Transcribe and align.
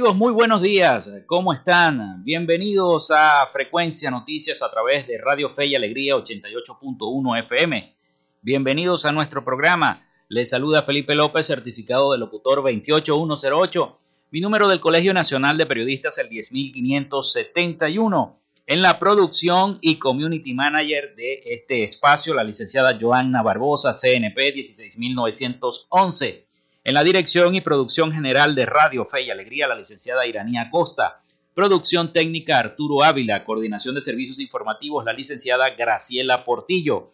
Amigos, 0.00 0.16
muy 0.16 0.32
buenos 0.32 0.62
días. 0.62 1.10
¿Cómo 1.26 1.52
están? 1.52 2.24
Bienvenidos 2.24 3.10
a 3.10 3.46
Frecuencia 3.52 4.10
Noticias 4.10 4.62
a 4.62 4.70
través 4.70 5.06
de 5.06 5.18
Radio 5.18 5.50
Fe 5.50 5.66
y 5.66 5.74
Alegría 5.74 6.16
88.1 6.16 7.38
FM. 7.40 7.94
Bienvenidos 8.40 9.04
a 9.04 9.12
nuestro 9.12 9.44
programa. 9.44 10.08
Les 10.30 10.48
saluda 10.48 10.80
Felipe 10.80 11.14
López, 11.14 11.46
certificado 11.46 12.12
de 12.12 12.18
locutor 12.18 12.62
28108. 12.62 13.98
Mi 14.30 14.40
número 14.40 14.68
del 14.68 14.80
Colegio 14.80 15.12
Nacional 15.12 15.58
de 15.58 15.66
Periodistas 15.66 16.16
el 16.16 16.30
10571. 16.30 18.40
En 18.66 18.80
la 18.80 18.98
producción 18.98 19.76
y 19.82 19.96
community 19.96 20.54
manager 20.54 21.14
de 21.14 21.42
este 21.44 21.84
espacio, 21.84 22.32
la 22.32 22.42
licenciada 22.42 22.96
Joanna 22.98 23.42
Barbosa, 23.42 23.92
CNP 23.92 24.54
16911. 24.54 26.46
En 26.82 26.94
la 26.94 27.04
dirección 27.04 27.54
y 27.54 27.60
producción 27.60 28.10
general 28.10 28.54
de 28.54 28.64
Radio 28.64 29.04
Fe 29.04 29.24
y 29.24 29.30
Alegría, 29.30 29.68
la 29.68 29.74
licenciada 29.74 30.26
Iranía 30.26 30.70
Costa. 30.70 31.20
Producción 31.52 32.14
técnica 32.14 32.58
Arturo 32.58 33.02
Ávila. 33.02 33.44
Coordinación 33.44 33.94
de 33.94 34.00
servicios 34.00 34.38
informativos, 34.38 35.04
la 35.04 35.12
licenciada 35.12 35.68
Graciela 35.70 36.42
Portillo. 36.42 37.12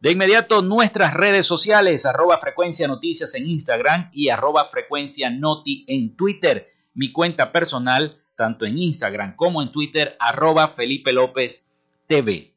De 0.00 0.10
inmediato, 0.10 0.62
nuestras 0.62 1.14
redes 1.14 1.46
sociales, 1.46 2.06
arroba 2.06 2.38
frecuencia 2.38 2.88
noticias 2.88 3.36
en 3.36 3.46
Instagram 3.46 4.10
y 4.12 4.30
arroba 4.30 4.64
frecuencia 4.64 5.30
noti 5.30 5.84
en 5.86 6.16
Twitter. 6.16 6.72
Mi 6.94 7.12
cuenta 7.12 7.52
personal, 7.52 8.18
tanto 8.34 8.66
en 8.66 8.78
Instagram 8.78 9.36
como 9.36 9.62
en 9.62 9.70
Twitter, 9.70 10.16
arroba 10.18 10.66
Felipe 10.66 11.12
López 11.12 11.70
TV. 12.08 12.51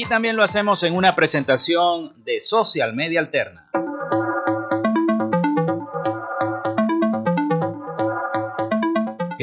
Y 0.00 0.04
también 0.04 0.34
lo 0.34 0.42
hacemos 0.42 0.82
en 0.82 0.96
una 0.96 1.14
presentación 1.14 2.14
de 2.24 2.40
Social 2.40 2.94
Media 2.94 3.20
Alterna. 3.20 3.68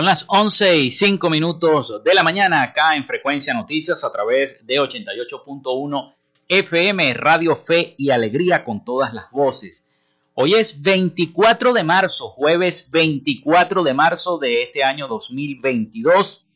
Son 0.00 0.06
las 0.06 0.24
11 0.28 0.78
y 0.78 0.90
5 0.90 1.28
minutos 1.28 2.02
de 2.02 2.14
la 2.14 2.22
mañana 2.22 2.62
acá 2.62 2.96
en 2.96 3.04
Frecuencia 3.04 3.52
Noticias 3.52 4.02
a 4.02 4.10
través 4.10 4.66
de 4.66 4.76
88.1 4.76 6.14
FM 6.48 7.12
Radio 7.12 7.54
Fe 7.54 7.96
y 7.98 8.08
Alegría 8.08 8.64
con 8.64 8.82
todas 8.82 9.12
las 9.12 9.30
voces. 9.30 9.90
Hoy 10.32 10.54
es 10.54 10.80
24 10.80 11.74
de 11.74 11.84
marzo, 11.84 12.30
jueves 12.30 12.90
24 12.90 13.82
de 13.82 13.92
marzo 13.92 14.38
de 14.38 14.62
este 14.62 14.82
año 14.82 15.06
2022. 15.06 16.46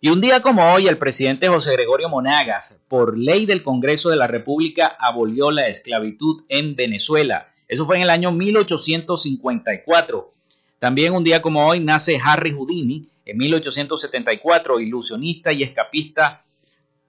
Y 0.00 0.08
un 0.08 0.22
día 0.22 0.40
como 0.40 0.72
hoy, 0.72 0.88
el 0.88 0.96
presidente 0.96 1.46
José 1.46 1.74
Gregorio 1.74 2.08
Monagas, 2.08 2.80
por 2.88 3.18
ley 3.18 3.44
del 3.44 3.62
Congreso 3.62 4.08
de 4.08 4.16
la 4.16 4.28
República, 4.28 4.96
abolió 4.98 5.50
la 5.50 5.68
esclavitud 5.68 6.44
en 6.48 6.74
Venezuela. 6.74 7.52
Eso 7.68 7.84
fue 7.84 7.96
en 7.96 8.02
el 8.04 8.08
año 8.08 8.32
1854. 8.32 10.37
También 10.78 11.12
un 11.12 11.24
día 11.24 11.42
como 11.42 11.66
hoy 11.66 11.80
nace 11.80 12.20
Harry 12.22 12.52
Houdini 12.52 13.08
en 13.24 13.36
1874, 13.36 14.80
ilusionista 14.80 15.52
y 15.52 15.62
escapista 15.62 16.44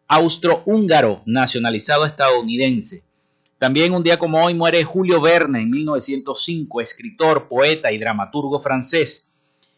austrohúngaro 0.08 1.22
nacionalizado 1.26 2.06
estadounidense. 2.06 3.04
También 3.60 3.94
un 3.94 4.04
día 4.04 4.18
como 4.18 4.44
hoy 4.44 4.56
muere 4.56 4.84
Julio 4.84 5.22
Verne 5.22 5.62
en 5.62 5.70
1905, 5.70 6.82
escritor, 6.82 7.48
poeta 7.48 7.92
y 7.92 8.00
dramaturgo 8.00 8.60
francés. 8.60 9.30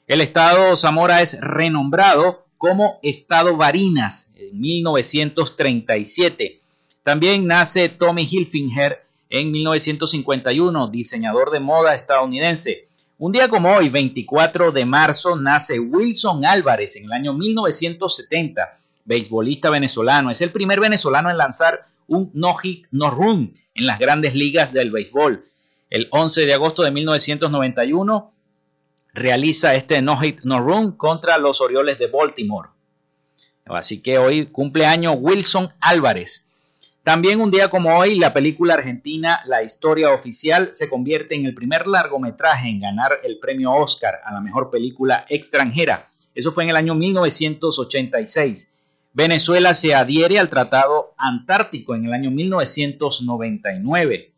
El 0.08 0.22
estado 0.22 0.78
Zamora 0.78 1.22
es 1.22 1.40
renombrado 1.42 2.46
como 2.58 3.00
Estado 3.02 3.58
Barinas 3.58 4.34
en 4.38 4.62
1937. 4.62 6.62
También 7.04 7.48
nace 7.48 7.90
Tommy 7.90 8.28
Hilfiger 8.30 9.04
en 9.30 9.52
1951, 9.52 10.88
diseñador 10.90 11.52
de 11.52 11.60
moda 11.60 11.96
estadounidense. 11.96 12.88
Un 13.22 13.32
día 13.32 13.50
como 13.50 13.72
hoy, 13.72 13.90
24 13.90 14.72
de 14.72 14.84
marzo, 14.84 15.36
nace 15.36 15.80
Wilson 15.80 16.44
Álvarez 16.44 16.96
en 16.96 17.04
el 17.04 17.12
año 17.12 17.34
1970, 17.34 18.80
beisbolista 19.06 19.70
venezolano. 19.70 20.32
Es 20.32 20.42
el 20.42 20.52
primer 20.52 20.80
venezolano 20.80 21.30
en 21.30 21.38
lanzar 21.38 21.86
un 22.08 22.32
no-hit, 22.34 22.88
no-run 22.90 23.54
en 23.76 23.86
las 23.86 24.00
grandes 24.00 24.34
ligas 24.34 24.74
del 24.74 24.90
béisbol. 24.90 25.46
El 25.92 26.08
11 26.10 26.48
de 26.48 26.54
agosto 26.56 26.82
de 26.82 26.90
1991 26.90 28.34
realiza 29.14 29.76
este 29.76 30.02
no-hit, 30.02 30.42
no-run 30.42 30.94
contra 30.94 31.38
los 31.38 31.62
Orioles 31.62 32.00
de 32.00 32.08
Baltimore. 32.08 32.70
Así 33.66 34.02
que 34.02 34.18
hoy 34.18 34.48
cumpleaños 34.48 35.14
Wilson 35.20 35.72
Álvarez. 35.80 36.48
También 37.04 37.42
un 37.42 37.50
día 37.50 37.68
como 37.68 37.98
hoy, 37.98 38.20
la 38.20 38.32
película 38.32 38.76
argentina 38.76 39.42
La 39.46 39.64
historia 39.64 40.12
oficial 40.12 40.70
se 40.72 40.88
convierte 40.88 41.34
en 41.34 41.48
el 41.48 41.56
primer 41.56 41.88
largometraje 41.88 42.70
en 42.70 42.80
ganar 42.80 43.14
el 43.24 43.40
premio 43.40 43.72
Oscar 43.72 44.20
a 44.24 44.34
la 44.34 44.40
mejor 44.40 44.70
película 44.70 45.26
extranjera. 45.28 46.12
Eso 46.36 46.52
fue 46.52 46.64
en 46.64 46.70
el 46.70 46.76
año 46.76 46.94
1986. 46.94 48.76
Venezuela 49.14 49.74
se 49.74 49.96
adhiere 49.96 50.38
al 50.38 50.50
Tratado 50.50 51.16
Antártico 51.18 51.96
en 51.96 52.06
el 52.06 52.14
año 52.14 52.30
1999. 52.30 54.32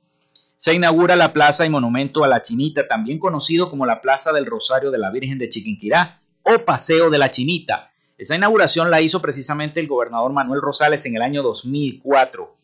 Se 0.56 0.74
inaugura 0.74 1.18
la 1.18 1.33
Plaza 1.33 1.66
y 1.66 1.69
Monumento 1.69 2.24
a 2.24 2.30
la 2.30 2.42
Chinita, 2.42 2.88
también 2.88 3.19
conocido 3.19 3.69
como 3.69 3.86
la 3.86 4.00
Plaza 4.00 4.31
del 4.31 4.45
Rosario 4.45 4.89
de 4.89 5.00
la 5.00 5.12
Virgen 5.12 5.38
de 5.38 5.50
Chiquinquirá 5.50 6.21
o 6.44 6.59
Paseo 6.59 7.09
de 7.09 7.18
la 7.18 7.30
Chinita 7.30 7.93
esa 8.18 8.36
inauguración 8.36 8.92
la 8.92 9.01
hizo 9.01 9.21
precisamente 9.21 9.80
el 9.80 9.88
gobernador 9.88 10.31
Manuel 10.31 10.62
Rosales 10.62 11.06
en 11.06 11.15
el 11.15 11.21
año 11.21 11.44
2004. 11.44 12.56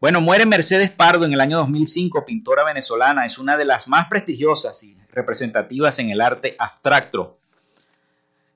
Bueno, 0.00 0.20
muere 0.20 0.46
Mercedes 0.46 0.90
Pardo 0.90 1.24
en 1.24 1.32
el 1.32 1.40
año 1.40 1.58
2005, 1.58 2.24
pintora 2.24 2.64
venezolana, 2.64 3.24
es 3.24 3.38
una 3.38 3.56
de 3.56 3.64
las 3.64 3.88
más 3.88 4.08
prestigiosas 4.08 4.82
y 4.82 4.96
representativas 5.10 5.98
en 5.98 6.10
el 6.10 6.20
arte 6.20 6.54
abstracto. 6.58 7.38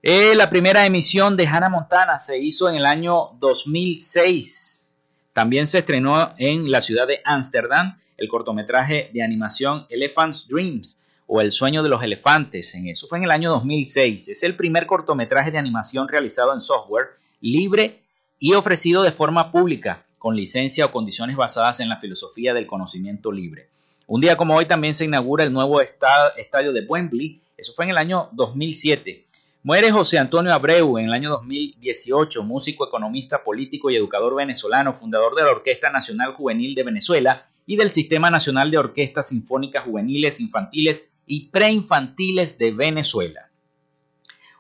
Eh, 0.03 0.35
la 0.35 0.49
primera 0.49 0.87
emisión 0.87 1.37
de 1.37 1.47
Hannah 1.47 1.69
Montana 1.69 2.21
se 2.21 2.39
hizo 2.39 2.69
en 2.69 2.77
el 2.77 2.87
año 2.87 3.31
2006. 3.39 4.87
También 5.33 5.67
se 5.67 5.81
estrenó 5.81 6.35
en 6.39 6.71
la 6.71 6.81
ciudad 6.81 7.07
de 7.07 7.21
Ámsterdam 7.25 7.99
el 8.17 8.29
cortometraje 8.29 9.11
de 9.13 9.23
animación 9.23 9.87
Elephant's 9.89 10.47
Dreams, 10.47 11.00
o 11.33 11.41
El 11.41 11.53
sueño 11.53 11.85
de 11.85 11.89
los 11.89 12.03
elefantes. 12.03 12.75
En 12.75 12.89
eso 12.89 13.07
fue 13.07 13.19
en 13.19 13.25
el 13.25 13.31
año 13.31 13.51
2006. 13.51 14.31
Es 14.31 14.43
el 14.43 14.57
primer 14.57 14.87
cortometraje 14.87 15.53
de 15.53 15.59
animación 15.59 16.09
realizado 16.09 16.53
en 16.53 16.61
software 16.61 17.11
libre 17.41 18.03
y 18.41 18.55
ofrecido 18.55 19.05
de 19.05 19.13
forma 19.13 19.53
pública, 19.53 20.05
con 20.19 20.35
licencia 20.35 20.87
o 20.87 20.91
condiciones 20.91 21.37
basadas 21.37 21.79
en 21.79 21.89
la 21.89 22.01
filosofía 22.01 22.53
del 22.53 22.67
conocimiento 22.67 23.31
libre. 23.31 23.69
Un 24.09 24.21
día 24.21 24.37
como 24.37 24.57
hoy 24.57 24.67
también 24.67 24.93
se 24.93 25.05
inaugura 25.05 25.45
el 25.45 25.53
nuevo 25.53 25.81
estadio 25.81 26.73
de 26.73 26.85
Wembley. 26.85 27.41
Eso 27.57 27.75
fue 27.75 27.85
en 27.85 27.93
el 27.93 27.99
año 27.99 28.29
2007. 28.33 29.27
Muere 29.63 29.93
José 29.93 30.19
Antonio 30.19 30.53
Abreu 30.53 30.99
en 30.99 31.05
el 31.05 31.13
año 31.13 31.31
2018, 31.31 32.43
músico, 32.43 32.89
economista, 32.89 33.45
político 33.45 33.89
y 33.89 33.95
educador 33.95 34.35
venezolano, 34.35 34.95
fundador 34.95 35.37
de 35.37 35.45
la 35.45 35.53
Orquesta 35.53 35.93
Nacional 35.93 36.35
Juvenil 36.35 36.75
de 36.75 36.83
Venezuela 36.83 37.47
y 37.67 37.77
del 37.77 37.91
Sistema 37.91 38.31
Nacional 38.31 38.73
de 38.73 38.79
Orquestas 38.79 39.29
Sinfónicas 39.29 39.85
Juveniles, 39.85 40.41
Infantiles 40.41 41.11
y 41.31 41.47
preinfantiles 41.47 42.59
de 42.59 42.73
Venezuela. 42.73 43.51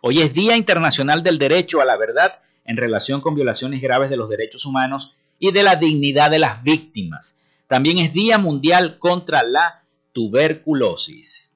Hoy 0.03 0.21
es 0.21 0.33
Día 0.33 0.57
Internacional 0.57 1.25
del 1.25 1.37
Derecho 1.37 1.81
a 1.81 1.85
la 1.85 1.97
Verdad 1.97 2.39
en 2.65 2.77
relación 2.77 3.21
con 3.21 3.35
violaciones 3.35 3.83
graves 3.83 4.09
de 4.09 4.17
los 4.17 4.29
derechos 4.29 4.65
humanos 4.65 5.17
y 5.41 5.51
de 5.51 5.65
la 5.65 5.75
dignidad 5.75 6.31
de 6.31 6.39
las 6.39 6.63
víctimas. 6.63 7.41
También 7.67 7.99
es 7.99 8.13
Día 8.13 8.39
Mundial 8.39 8.99
contra 8.99 9.43
la 9.43 9.83
Tuberculosis. 10.13 11.51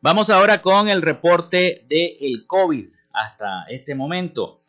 Vamos 0.00 0.30
ahora 0.30 0.62
con 0.62 0.88
el 0.88 1.02
reporte 1.02 1.84
del 1.88 2.16
el 2.20 2.46
COVID 2.46 2.86
hasta 3.12 3.64
este 3.68 3.96
momento. 3.96 4.60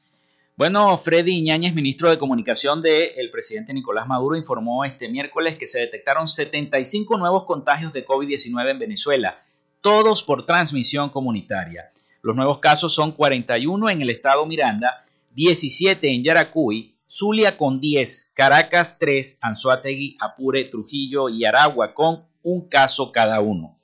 Bueno, 0.55 0.97
Freddy 0.97 1.33
Iñáñez, 1.33 1.75
ministro 1.75 2.09
de 2.09 2.17
Comunicación 2.17 2.81
del 2.81 3.29
presidente 3.29 3.71
Nicolás 3.71 4.07
Maduro, 4.07 4.35
informó 4.35 4.83
este 4.85 5.07
miércoles 5.07 5.55
que 5.55 5.67
se 5.67 5.81
detectaron 5.81 6.27
75 6.27 7.15
nuevos 7.19 7.45
contagios 7.45 7.93
de 7.93 8.07
COVID-19 8.07 8.71
en 8.71 8.79
Venezuela, 8.79 9.43
todos 9.81 10.23
por 10.23 10.47
transmisión 10.47 11.11
comunitaria. 11.11 11.91
Los 12.23 12.35
nuevos 12.35 12.57
casos 12.57 12.95
son 12.95 13.11
41 13.11 13.87
en 13.91 14.01
el 14.01 14.09
estado 14.09 14.47
Miranda, 14.47 15.05
17 15.35 16.09
en 16.11 16.23
Yaracuy, 16.23 16.95
Zulia 17.07 17.55
con 17.55 17.79
10, 17.79 18.31
Caracas 18.33 18.97
3, 18.97 19.37
Anzuategui, 19.41 20.17
Apure, 20.19 20.63
Trujillo 20.63 21.29
y 21.29 21.45
Aragua 21.45 21.93
con 21.93 22.25
un 22.41 22.67
caso 22.67 23.11
cada 23.11 23.41
uno. 23.41 23.78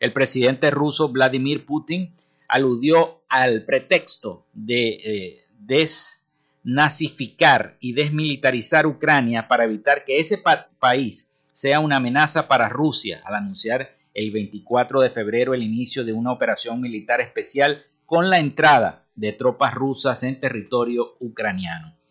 El 0.00 0.12
presidente 0.12 0.72
ruso 0.72 1.08
Vladimir 1.08 1.64
Putin 1.64 2.12
aludió 2.48 3.22
al 3.28 3.64
pretexto 3.64 4.46
de 4.52 4.88
eh, 4.88 5.44
desnazificar 5.60 7.76
y 7.78 7.92
desmilitarizar 7.92 8.88
Ucrania 8.88 9.46
para 9.46 9.62
evitar 9.64 10.04
que 10.04 10.18
ese 10.18 10.42
país 10.80 11.32
sea 11.52 11.78
una 11.78 11.98
amenaza 11.98 12.48
para 12.48 12.68
Rusia 12.68 13.22
al 13.24 13.36
anunciar 13.36 13.94
el 14.14 14.32
24 14.32 15.00
de 15.00 15.10
febrero 15.10 15.54
el 15.54 15.62
inicio 15.62 16.04
de 16.04 16.12
una 16.12 16.32
operación 16.32 16.80
militar 16.80 17.20
especial 17.20 17.84
con 18.04 18.30
la 18.30 18.40
entrada 18.40 19.04
de 19.14 19.32
tropas 19.32 19.74
rusas 19.74 20.24
en 20.24 20.40
territorio 20.40 21.14
ucraniano. 21.20 22.01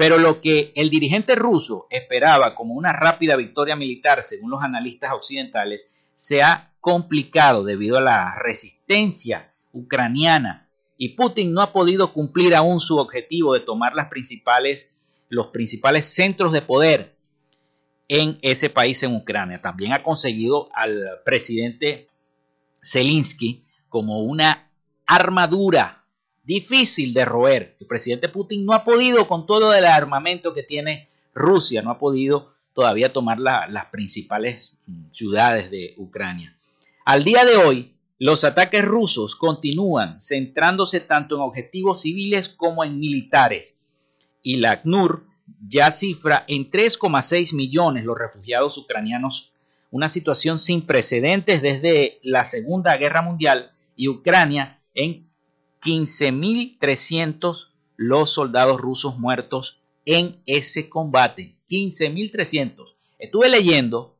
Pero 0.00 0.16
lo 0.16 0.40
que 0.40 0.72
el 0.76 0.88
dirigente 0.88 1.34
ruso 1.34 1.86
esperaba 1.90 2.54
como 2.54 2.72
una 2.72 2.90
rápida 2.90 3.36
victoria 3.36 3.76
militar, 3.76 4.22
según 4.22 4.50
los 4.50 4.62
analistas 4.62 5.12
occidentales, 5.12 5.92
se 6.16 6.42
ha 6.42 6.72
complicado 6.80 7.64
debido 7.64 7.98
a 7.98 8.00
la 8.00 8.34
resistencia 8.36 9.52
ucraniana 9.72 10.70
y 10.96 11.10
Putin 11.10 11.52
no 11.52 11.60
ha 11.60 11.74
podido 11.74 12.14
cumplir 12.14 12.54
aún 12.54 12.80
su 12.80 12.96
objetivo 12.96 13.52
de 13.52 13.60
tomar 13.60 13.92
los 13.92 15.48
principales 15.48 16.06
centros 16.06 16.52
de 16.52 16.62
poder 16.62 17.14
en 18.08 18.38
ese 18.40 18.70
país 18.70 19.02
en 19.02 19.14
Ucrania. 19.14 19.60
También 19.60 19.92
ha 19.92 20.02
conseguido 20.02 20.70
al 20.74 21.04
presidente 21.26 22.06
Zelensky 22.82 23.66
como 23.90 24.22
una 24.22 24.70
armadura 25.04 25.99
difícil 26.50 27.14
de 27.14 27.24
roer. 27.24 27.76
El 27.78 27.86
presidente 27.86 28.28
Putin 28.28 28.66
no 28.66 28.72
ha 28.72 28.82
podido, 28.82 29.28
con 29.28 29.46
todo 29.46 29.72
el 29.72 29.84
armamento 29.84 30.52
que 30.52 30.64
tiene 30.64 31.08
Rusia, 31.32 31.80
no 31.80 31.92
ha 31.92 31.98
podido 32.00 32.54
todavía 32.72 33.12
tomar 33.12 33.38
las 33.38 33.86
principales 33.92 34.80
mm, 34.86 35.12
ciudades 35.12 35.70
de 35.70 35.94
Ucrania. 35.96 36.56
Al 37.04 37.22
día 37.22 37.44
de 37.44 37.56
hoy, 37.56 37.94
los 38.18 38.42
ataques 38.42 38.84
rusos 38.84 39.36
continúan 39.36 40.20
centrándose 40.20 40.98
tanto 40.98 41.36
en 41.36 41.42
objetivos 41.42 42.00
civiles 42.00 42.48
como 42.48 42.82
en 42.82 42.98
militares. 42.98 43.78
Y 44.42 44.56
la 44.56 44.72
ACNUR 44.72 45.24
ya 45.68 45.92
cifra 45.92 46.44
en 46.48 46.68
3,6 46.68 47.54
millones 47.54 48.04
los 48.04 48.18
refugiados 48.18 48.76
ucranianos, 48.76 49.52
una 49.92 50.08
situación 50.08 50.58
sin 50.58 50.82
precedentes 50.82 51.62
desde 51.62 52.18
la 52.24 52.42
Segunda 52.42 52.96
Guerra 52.96 53.22
Mundial 53.22 53.70
y 53.94 54.08
Ucrania 54.08 54.80
en 54.94 55.29
15.300 55.82 57.70
los 57.96 58.32
soldados 58.32 58.80
rusos 58.80 59.18
muertos 59.18 59.82
en 60.04 60.42
ese 60.46 60.88
combate. 60.88 61.56
15.300. 61.68 62.94
Estuve 63.18 63.48
leyendo 63.48 64.18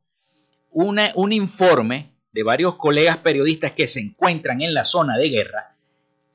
un 0.70 1.32
informe 1.32 2.14
de 2.32 2.42
varios 2.42 2.76
colegas 2.76 3.18
periodistas 3.18 3.72
que 3.72 3.86
se 3.86 4.00
encuentran 4.00 4.60
en 4.60 4.74
la 4.74 4.84
zona 4.84 5.16
de 5.16 5.30
guerra 5.30 5.76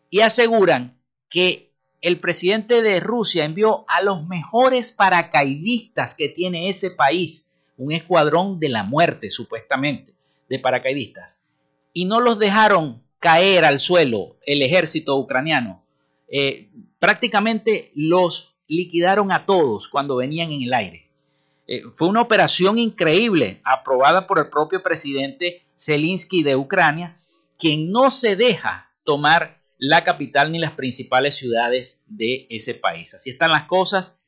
y 0.10 0.22
aseguran 0.22 1.00
que 1.30 1.72
el 2.02 2.20
presidente 2.20 2.82
de 2.82 3.00
Rusia 3.00 3.46
envió 3.46 3.86
a 3.88 4.02
los 4.02 4.28
mejores 4.28 4.92
paracaidistas 4.92 6.14
que 6.14 6.30
tiene 6.30 6.70
ese 6.70 6.92
país, 6.92 7.52
un 7.78 7.92
escuadrón 7.92 8.60
de 8.60 8.70
la 8.70 8.84
muerte 8.84 9.30
supuestamente 9.30 10.14
de 10.50 10.60
paracaidistas, 10.60 11.42
y 11.94 12.06
no 12.06 12.20
los 12.20 12.38
dejaron 12.38 13.05
caer 13.26 13.66
al 13.66 13.80
suelo 13.80 14.38
el 14.46 14.62
ejército 14.62 15.18
ucraniano. 15.18 15.84
Eh, 16.28 16.70
prácticamente 17.00 17.92
los 17.96 18.56
liquidaron 18.68 19.32
a 19.32 19.48
todos 19.48 19.88
cuando 19.88 20.18
venían 20.18 20.52
en 20.52 20.62
el 20.62 20.72
aire. 20.76 21.10
Eh, 21.66 21.82
fue 21.96 22.08
una 22.08 22.22
operación 22.22 22.78
increíble, 22.78 23.62
aprobada 23.64 24.28
por 24.28 24.38
el 24.38 24.52
propio 24.52 24.84
presidente 24.84 25.66
Zelensky 25.76 26.44
de 26.44 26.56
Ucrania, 26.56 27.18
quien 27.58 27.90
no 27.90 28.12
se 28.12 28.36
deja 28.36 28.92
tomar 29.04 29.60
la 29.80 30.04
capital 30.04 30.52
ni 30.52 30.60
las 30.60 30.74
principales 30.74 31.34
ciudades 31.34 32.04
de 32.06 32.46
ese 32.52 32.76
país. 32.76 33.16
Así 33.16 33.32
están 33.32 33.50
las 33.50 33.64
cosas 33.64 34.22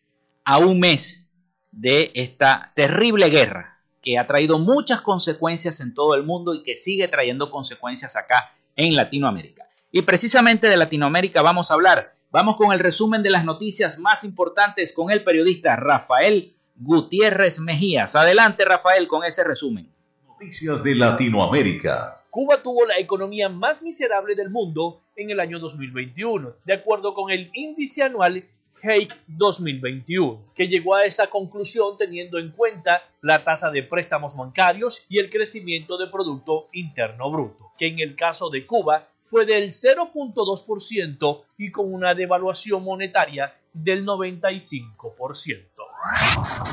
a 0.43 0.57
un 0.57 0.79
mes 0.79 1.23
de 1.71 2.09
esta 2.15 2.73
terrible 2.75 3.29
guerra 3.29 3.79
que 4.01 4.17
ha 4.17 4.25
traído 4.25 4.57
muchas 4.57 5.01
consecuencias 5.01 5.81
en 5.81 5.93
todo 5.93 6.15
el 6.15 6.23
mundo 6.23 6.55
y 6.55 6.63
que 6.63 6.75
sigue 6.75 7.07
trayendo 7.07 7.51
consecuencias 7.51 8.15
acá 8.15 8.56
en 8.77 8.95
Latinoamérica. 8.95 9.67
Y 9.91 10.03
precisamente 10.03 10.69
de 10.69 10.77
Latinoamérica 10.77 11.41
vamos 11.41 11.69
a 11.69 11.73
hablar. 11.73 12.13
Vamos 12.29 12.55
con 12.55 12.71
el 12.71 12.79
resumen 12.79 13.23
de 13.23 13.31
las 13.31 13.43
noticias 13.43 13.99
más 13.99 14.23
importantes 14.23 14.93
con 14.93 15.11
el 15.11 15.23
periodista 15.23 15.75
Rafael 15.75 16.55
Gutiérrez 16.75 17.59
Mejías. 17.59 18.15
Adelante 18.15 18.63
Rafael 18.63 19.07
con 19.07 19.23
ese 19.23 19.43
resumen. 19.43 19.91
Noticias 20.27 20.83
de 20.83 20.95
Latinoamérica. 20.95 22.21
Cuba 22.29 22.61
tuvo 22.61 22.85
la 22.85 22.99
economía 22.99 23.49
más 23.49 23.81
miserable 23.81 24.35
del 24.35 24.51
mundo 24.51 25.01
en 25.15 25.31
el 25.31 25.39
año 25.39 25.57
2021, 25.57 26.57
de 26.65 26.73
acuerdo 26.73 27.15
con 27.15 27.31
el 27.31 27.49
índice 27.53 28.03
anual 28.03 28.45
Hake 28.83 29.13
2021, 29.27 30.51
que 30.55 30.67
llegó 30.67 30.95
a 30.95 31.05
esa 31.05 31.27
conclusión 31.27 31.97
teniendo 31.97 32.37
en 32.37 32.51
cuenta 32.51 33.03
la 33.21 33.43
tasa 33.43 33.71
de 33.71 33.83
préstamos 33.83 34.37
bancarios 34.37 35.05
y 35.09 35.19
el 35.19 35.29
crecimiento 35.29 35.97
de 35.97 36.07
Producto 36.07 36.67
Interno 36.73 37.31
Bruto, 37.31 37.71
que 37.77 37.87
en 37.87 37.99
el 37.99 38.15
caso 38.15 38.49
de 38.49 38.65
Cuba 38.65 39.07
fue 39.25 39.45
del 39.45 39.69
0.2% 39.69 41.43
y 41.57 41.71
con 41.71 41.93
una 41.93 42.13
devaluación 42.13 42.83
monetaria 42.83 43.53
del 43.73 44.05
95%. 44.05 45.65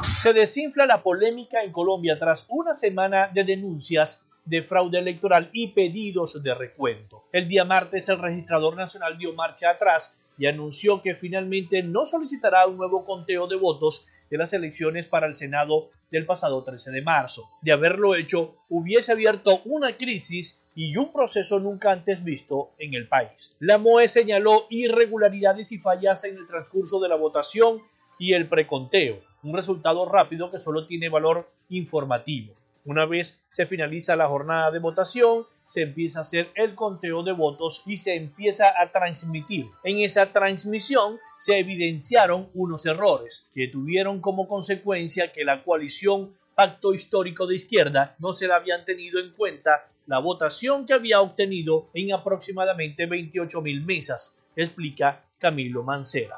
Se 0.03 0.33
desinfla 0.33 0.87
la 0.87 1.03
polémica 1.03 1.63
en 1.63 1.73
Colombia 1.73 2.19
tras 2.19 2.47
una 2.49 2.75
semana 2.75 3.29
de 3.29 3.45
denuncias 3.45 4.25
de 4.45 4.63
fraude 4.63 4.99
electoral 4.99 5.51
y 5.53 5.69
pedidos 5.69 6.43
de 6.43 6.55
recuento. 6.55 7.25
El 7.33 7.49
día 7.49 7.65
martes 7.65 8.09
el 8.09 8.19
registrador 8.19 8.77
nacional 8.77 9.17
dio 9.19 9.33
marcha 9.33 9.71
atrás 9.71 10.21
y 10.39 10.47
anunció 10.47 11.03
que 11.03 11.15
finalmente 11.15 11.83
no 11.83 12.05
solicitará 12.05 12.67
un 12.67 12.77
nuevo 12.77 13.05
conteo 13.05 13.47
de 13.47 13.57
votos 13.57 14.07
de 14.31 14.39
las 14.39 14.53
elecciones 14.53 15.07
para 15.07 15.27
el 15.27 15.35
Senado 15.35 15.91
del 16.11 16.27
pasado 16.27 16.63
13 16.63 16.91
de 16.91 17.03
marzo. 17.03 17.49
De 17.63 17.73
haberlo 17.73 18.15
hecho, 18.15 18.55
hubiese 18.69 19.13
abierto 19.13 19.61
una 19.65 19.97
crisis 19.97 20.65
y 20.75 20.97
un 20.97 21.13
proceso 21.13 21.61
nunca 21.61 21.93
antes 21.93 22.25
visto 22.25 22.71
en 22.79 22.95
el 22.95 23.07
país. 23.09 23.57
La 23.61 23.79
MOE 23.79 24.09
señaló 24.09 24.67
irregularidades 24.71 25.73
y 25.73 25.79
fallas 25.79 26.25
en 26.25 26.37
el 26.37 26.47
transcurso 26.47 27.01
de 27.01 27.09
la 27.09 27.17
votación 27.17 27.83
y 28.19 28.33
el 28.33 28.49
preconteo, 28.49 29.21
un 29.43 29.55
resultado 29.55 30.07
rápido 30.07 30.51
que 30.51 30.59
solo 30.59 30.87
tiene 30.87 31.09
valor 31.09 31.49
informativo. 31.69 32.55
Una 32.85 33.07
vez 33.07 33.45
se 33.51 33.67
finaliza 33.67 34.17
la 34.17 34.29
jornada 34.29 34.71
de 34.71 34.79
votación, 34.79 35.47
se 35.67 35.83
empieza 35.83 36.19
a 36.19 36.23
hacer 36.23 36.51
el 36.55 36.75
conteo 36.75 37.23
de 37.23 37.33
votos 37.33 37.83
y 37.87 37.97
se 37.97 38.15
empieza 38.15 38.73
a 38.81 38.91
transmitir. 38.93 39.67
En 39.83 39.99
esa 40.01 40.27
transmisión 40.33 41.19
se 41.39 41.59
evidenciaron 41.59 42.49
unos 42.55 42.87
errores 42.87 43.51
que 43.55 43.69
tuvieron 43.69 44.21
como 44.21 44.49
consecuencia 44.49 45.33
que 45.33 45.45
la 45.45 45.63
coalición 45.63 46.35
Pacto 46.55 46.95
Histórico 46.95 47.47
de 47.47 47.57
Izquierda 47.57 48.15
no 48.19 48.33
se 48.33 48.47
la 48.47 48.57
habían 48.57 48.85
tenido 48.85 49.19
en 49.19 49.33
cuenta 49.33 49.89
la 50.07 50.19
votación 50.19 50.87
que 50.87 50.93
había 50.93 51.21
obtenido 51.21 51.89
en 51.95 52.13
aproximadamente 52.13 53.07
28 53.07 53.63
mil 53.63 53.85
mesas, 53.85 54.39
explica 54.57 55.25
Camilo 55.39 55.83
Mancera. 55.83 56.37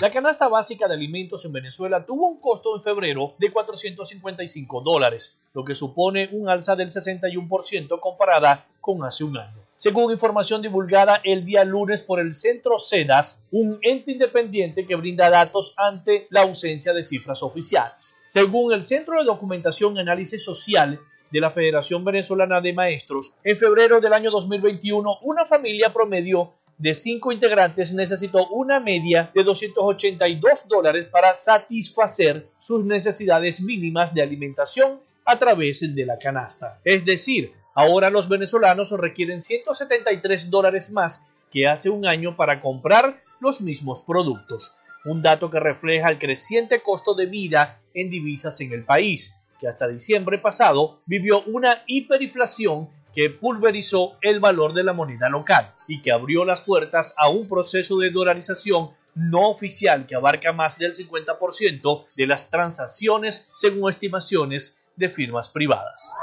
La 0.00 0.10
canasta 0.10 0.48
básica 0.48 0.86
de 0.88 0.94
alimentos 0.94 1.44
en 1.44 1.52
Venezuela 1.52 2.04
tuvo 2.04 2.28
un 2.28 2.40
costo 2.40 2.76
en 2.76 2.82
febrero 2.82 3.34
de 3.38 3.50
455 3.50 4.82
dólares, 4.82 5.40
lo 5.54 5.64
que 5.64 5.74
supone 5.74 6.28
un 6.32 6.48
alza 6.48 6.76
del 6.76 6.90
61% 6.90 8.00
comparada 8.00 8.66
con 8.80 9.04
hace 9.04 9.24
un 9.24 9.38
año. 9.38 9.64
Según 9.78 10.12
información 10.12 10.62
divulgada 10.62 11.20
el 11.24 11.44
día 11.44 11.64
lunes 11.64 12.02
por 12.02 12.20
el 12.20 12.34
Centro 12.34 12.78
SEDAS, 12.78 13.44
un 13.52 13.78
ente 13.82 14.12
independiente 14.12 14.84
que 14.84 14.96
brinda 14.96 15.30
datos 15.30 15.74
ante 15.76 16.26
la 16.30 16.42
ausencia 16.42 16.92
de 16.92 17.02
cifras 17.02 17.42
oficiales. 17.42 18.20
Según 18.28 18.72
el 18.72 18.82
Centro 18.82 19.18
de 19.18 19.24
Documentación 19.24 19.96
y 19.96 20.00
Análisis 20.00 20.44
Social, 20.44 21.00
de 21.30 21.40
la 21.40 21.50
Federación 21.50 22.04
Venezolana 22.04 22.60
de 22.60 22.72
Maestros, 22.72 23.38
en 23.42 23.56
febrero 23.56 24.00
del 24.00 24.12
año 24.12 24.30
2021, 24.30 25.18
una 25.22 25.44
familia 25.44 25.92
promedió 25.92 26.52
de 26.78 26.94
cinco 26.94 27.32
integrantes 27.32 27.92
necesitó 27.92 28.48
una 28.48 28.80
media 28.80 29.30
de 29.34 29.44
282 29.44 30.68
dólares 30.68 31.06
para 31.06 31.34
satisfacer 31.34 32.48
sus 32.58 32.84
necesidades 32.84 33.60
mínimas 33.60 34.12
de 34.14 34.22
alimentación 34.22 34.98
a 35.24 35.38
través 35.38 35.94
de 35.94 36.06
la 36.06 36.18
canasta. 36.18 36.80
Es 36.84 37.04
decir, 37.04 37.52
ahora 37.74 38.10
los 38.10 38.28
venezolanos 38.28 38.90
requieren 38.92 39.40
173 39.40 40.50
dólares 40.50 40.90
más 40.90 41.28
que 41.50 41.66
hace 41.66 41.88
un 41.88 42.06
año 42.06 42.36
para 42.36 42.60
comprar 42.60 43.22
los 43.40 43.60
mismos 43.60 44.02
productos. 44.02 44.76
un 45.06 45.20
dato 45.20 45.50
que 45.50 45.60
refleja 45.60 46.08
el 46.08 46.16
creciente 46.16 46.80
costo 46.80 47.14
de 47.14 47.26
vida 47.26 47.78
en 47.92 48.08
divisas 48.08 48.58
en 48.62 48.72
el 48.72 48.84
país, 48.84 49.38
que 49.60 49.68
hasta 49.68 49.86
diciembre 49.86 50.38
pasado 50.38 51.02
vivió 51.04 51.42
una 51.42 51.82
hiperinflación 51.86 52.88
que 53.14 53.30
pulverizó 53.30 54.16
el 54.20 54.40
valor 54.40 54.72
de 54.72 54.84
la 54.84 54.92
moneda 54.92 55.28
local 55.28 55.72
y 55.86 56.02
que 56.02 56.12
abrió 56.12 56.44
las 56.44 56.60
puertas 56.60 57.14
a 57.16 57.28
un 57.28 57.48
proceso 57.48 57.98
de 57.98 58.10
dolarización 58.10 58.90
no 59.14 59.48
oficial 59.48 60.06
que 60.06 60.16
abarca 60.16 60.52
más 60.52 60.78
del 60.78 60.92
50% 60.92 62.06
de 62.16 62.26
las 62.26 62.50
transacciones 62.50 63.48
según 63.54 63.88
estimaciones 63.88 64.84
de 64.96 65.08
firmas 65.08 65.48
privadas. 65.48 66.14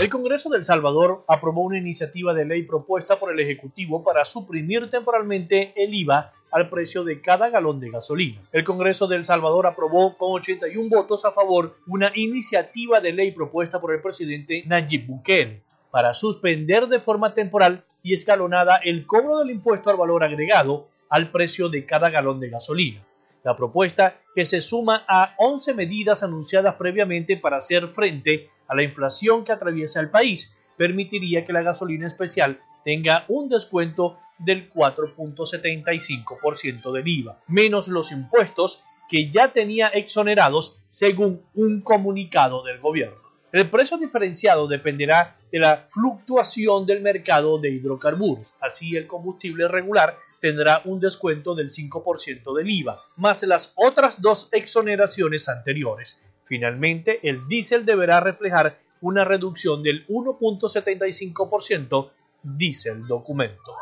El 0.00 0.08
Congreso 0.08 0.48
de 0.48 0.58
El 0.58 0.64
Salvador 0.64 1.24
aprobó 1.26 1.62
una 1.62 1.78
iniciativa 1.78 2.32
de 2.32 2.44
ley 2.44 2.62
propuesta 2.62 3.18
por 3.18 3.32
el 3.32 3.40
Ejecutivo 3.40 4.04
para 4.04 4.24
suprimir 4.24 4.88
temporalmente 4.88 5.72
el 5.76 5.92
IVA 5.92 6.32
al 6.52 6.68
precio 6.68 7.02
de 7.02 7.20
cada 7.20 7.50
galón 7.50 7.80
de 7.80 7.90
gasolina. 7.90 8.40
El 8.52 8.62
Congreso 8.62 9.08
de 9.08 9.16
El 9.16 9.24
Salvador 9.24 9.66
aprobó 9.66 10.16
con 10.16 10.32
81 10.32 10.88
votos 10.88 11.24
a 11.24 11.32
favor 11.32 11.76
una 11.86 12.12
iniciativa 12.14 13.00
de 13.00 13.12
ley 13.12 13.32
propuesta 13.32 13.80
por 13.80 13.92
el 13.92 14.00
presidente 14.00 14.62
Nayib 14.66 15.06
Bukele 15.06 15.62
para 15.92 16.12
suspender 16.14 16.88
de 16.88 16.98
forma 17.00 17.34
temporal 17.34 17.84
y 18.02 18.14
escalonada 18.14 18.80
el 18.82 19.06
cobro 19.06 19.38
del 19.38 19.50
impuesto 19.50 19.90
al 19.90 19.98
valor 19.98 20.24
agregado 20.24 20.88
al 21.10 21.30
precio 21.30 21.68
de 21.68 21.84
cada 21.84 22.08
galón 22.08 22.40
de 22.40 22.48
gasolina. 22.48 23.02
La 23.44 23.54
propuesta, 23.54 24.16
que 24.34 24.46
se 24.46 24.62
suma 24.62 25.04
a 25.06 25.34
11 25.36 25.74
medidas 25.74 26.22
anunciadas 26.22 26.76
previamente 26.76 27.36
para 27.36 27.58
hacer 27.58 27.88
frente 27.88 28.48
a 28.68 28.74
la 28.74 28.82
inflación 28.82 29.44
que 29.44 29.52
atraviesa 29.52 30.00
el 30.00 30.08
país, 30.08 30.56
permitiría 30.78 31.44
que 31.44 31.52
la 31.52 31.60
gasolina 31.60 32.06
especial 32.06 32.58
tenga 32.84 33.26
un 33.28 33.50
descuento 33.50 34.16
del 34.38 34.72
4.75% 34.72 36.90
del 36.90 37.06
IVA, 37.06 37.38
menos 37.48 37.88
los 37.88 38.12
impuestos 38.12 38.82
que 39.10 39.30
ya 39.30 39.52
tenía 39.52 39.88
exonerados 39.88 40.82
según 40.88 41.42
un 41.54 41.82
comunicado 41.82 42.62
del 42.62 42.80
gobierno. 42.80 43.31
El 43.52 43.68
precio 43.68 43.98
diferenciado 43.98 44.66
dependerá 44.66 45.36
de 45.52 45.58
la 45.58 45.84
fluctuación 45.86 46.86
del 46.86 47.02
mercado 47.02 47.58
de 47.58 47.68
hidrocarburos. 47.68 48.54
Así 48.62 48.96
el 48.96 49.06
combustible 49.06 49.68
regular 49.68 50.16
tendrá 50.40 50.80
un 50.86 50.98
descuento 50.98 51.54
del 51.54 51.68
5% 51.68 52.56
del 52.56 52.70
IVA, 52.70 52.98
más 53.18 53.42
las 53.42 53.74
otras 53.76 54.22
dos 54.22 54.48
exoneraciones 54.52 55.50
anteriores. 55.50 56.26
Finalmente, 56.46 57.20
el 57.22 57.46
diésel 57.46 57.84
deberá 57.84 58.20
reflejar 58.20 58.78
una 59.02 59.24
reducción 59.24 59.82
del 59.82 60.06
1.75%, 60.08 62.10
dice 62.42 62.88
el 62.88 63.06
documento. 63.06 63.76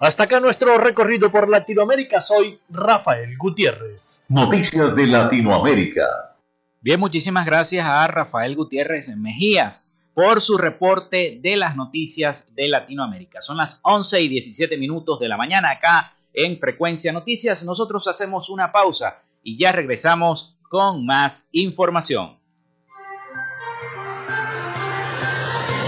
Hasta 0.00 0.24
acá 0.24 0.40
nuestro 0.40 0.76
recorrido 0.78 1.30
por 1.30 1.48
Latinoamérica. 1.48 2.20
Soy 2.20 2.58
Rafael 2.70 3.38
Gutiérrez. 3.38 4.24
Noticias 4.28 4.96
de 4.96 5.06
Latinoamérica. 5.06 6.37
Bien, 6.80 7.00
muchísimas 7.00 7.44
gracias 7.44 7.84
a 7.84 8.06
Rafael 8.06 8.54
Gutiérrez 8.54 9.08
Mejías 9.16 9.88
por 10.14 10.40
su 10.40 10.56
reporte 10.56 11.40
de 11.42 11.56
las 11.56 11.74
noticias 11.74 12.54
de 12.54 12.68
Latinoamérica. 12.68 13.40
Son 13.40 13.56
las 13.56 13.80
11 13.82 14.20
y 14.20 14.28
17 14.28 14.76
minutos 14.76 15.18
de 15.18 15.26
la 15.26 15.36
mañana 15.36 15.70
acá 15.70 16.14
en 16.32 16.56
Frecuencia 16.60 17.12
Noticias. 17.12 17.64
Nosotros 17.64 18.06
hacemos 18.06 18.48
una 18.48 18.70
pausa 18.70 19.22
y 19.42 19.58
ya 19.58 19.72
regresamos 19.72 20.56
con 20.68 21.04
más 21.04 21.48
información. 21.50 22.38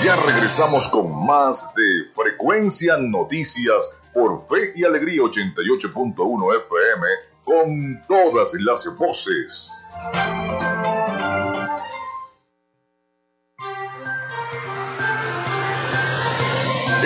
Ya 0.03 0.17
regresamos 0.17 0.89
con 0.89 1.27
más 1.27 1.73
de 1.77 2.13
Frecuencia 2.13 2.97
Noticias 2.97 4.01
por 4.13 4.45
Fe 4.49 4.73
y 4.75 4.83
Alegría 4.83 5.23
88.1 5.23 6.65
FM 6.65 7.07
con 7.45 8.03
todas 8.09 8.55
las 8.61 8.89
voces. 8.99 9.87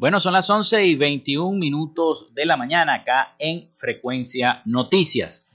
Bueno, 0.00 0.18
son 0.18 0.32
las 0.32 0.48
11 0.48 0.86
y 0.86 0.94
21 0.94 1.58
minutos 1.58 2.34
de 2.34 2.46
la 2.46 2.56
mañana 2.56 2.94
acá 2.94 3.34
en 3.38 3.68
Frecuencia 3.76 4.62
Noticias. 4.64 5.46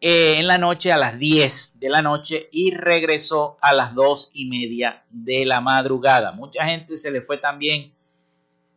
eh, 0.00 0.38
en 0.38 0.46
la 0.46 0.58
noche 0.58 0.92
a 0.92 0.98
las 0.98 1.18
10 1.18 1.80
de 1.80 1.88
la 1.88 2.02
noche 2.02 2.48
y 2.52 2.72
regresó 2.72 3.56
a 3.62 3.72
las 3.72 3.94
2 3.94 4.30
y 4.34 4.46
media 4.46 5.04
de 5.10 5.46
la 5.46 5.60
madrugada. 5.60 6.32
Mucha 6.32 6.64
gente 6.66 6.96
se 6.96 7.10
le 7.10 7.22
fue 7.22 7.38
también 7.38 7.94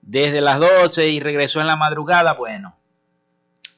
desde 0.01 0.39
las 0.39 0.59
12 0.59 1.09
y 1.09 1.19
regresó 1.19 1.59
en 1.59 1.67
la 1.67 1.75
madrugada. 1.75 2.33
Bueno, 2.33 2.78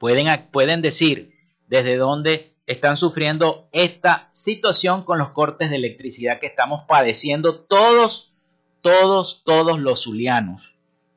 pueden, 0.02 0.48
pueden 0.52 0.82
decir 0.82 1.36
desde 1.68 1.96
dónde 1.96 2.56
están 2.66 2.98
sufriendo 2.98 3.70
esta 3.72 4.32
situación 4.34 5.04
con 5.04 5.20
los 5.20 5.30
cortes 5.30 5.70
de 5.70 5.76
electricidad 5.76 6.40
que 6.40 6.48
estamos 6.48 6.86
padeciendo 6.88 7.60
todos, 7.60 8.34
todos, 8.82 9.44
todos 9.46 9.80
los 9.80 10.04
zulianos. 10.06 10.76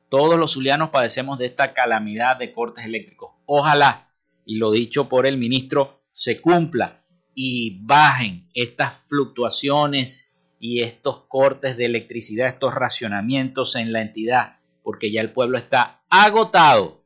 Todos 0.09 0.37
los 0.37 0.53
zulianos 0.53 0.91
padecemos 0.91 1.39
de 1.39 1.47
esta 1.47 1.73
calamidad 1.73 2.37
de 2.37 2.53
cortes 2.53 2.85
eléctricos. 2.85 3.31
Ojalá, 3.47 4.13
y 4.45 4.57
lo 4.57 4.69
dicho 4.69 5.09
por 5.09 5.25
el 5.25 5.37
ministro, 5.37 6.03
se 6.13 6.39
cumpla 6.39 7.01
y 7.33 7.83
bajen 7.83 8.47
estas 8.53 8.99
fluctuaciones 9.07 10.37
y 10.59 10.81
estos 10.81 11.23
cortes 11.27 11.75
de 11.75 11.85
electricidad, 11.85 12.49
estos 12.49 12.75
racionamientos 12.75 13.75
en 13.75 13.91
la 13.91 14.03
entidad. 14.03 14.59
porque 14.83 15.11
ya 15.11 15.21
el 15.21 15.31
pueblo 15.31 15.57
está 15.57 16.03
agotado, 16.11 17.03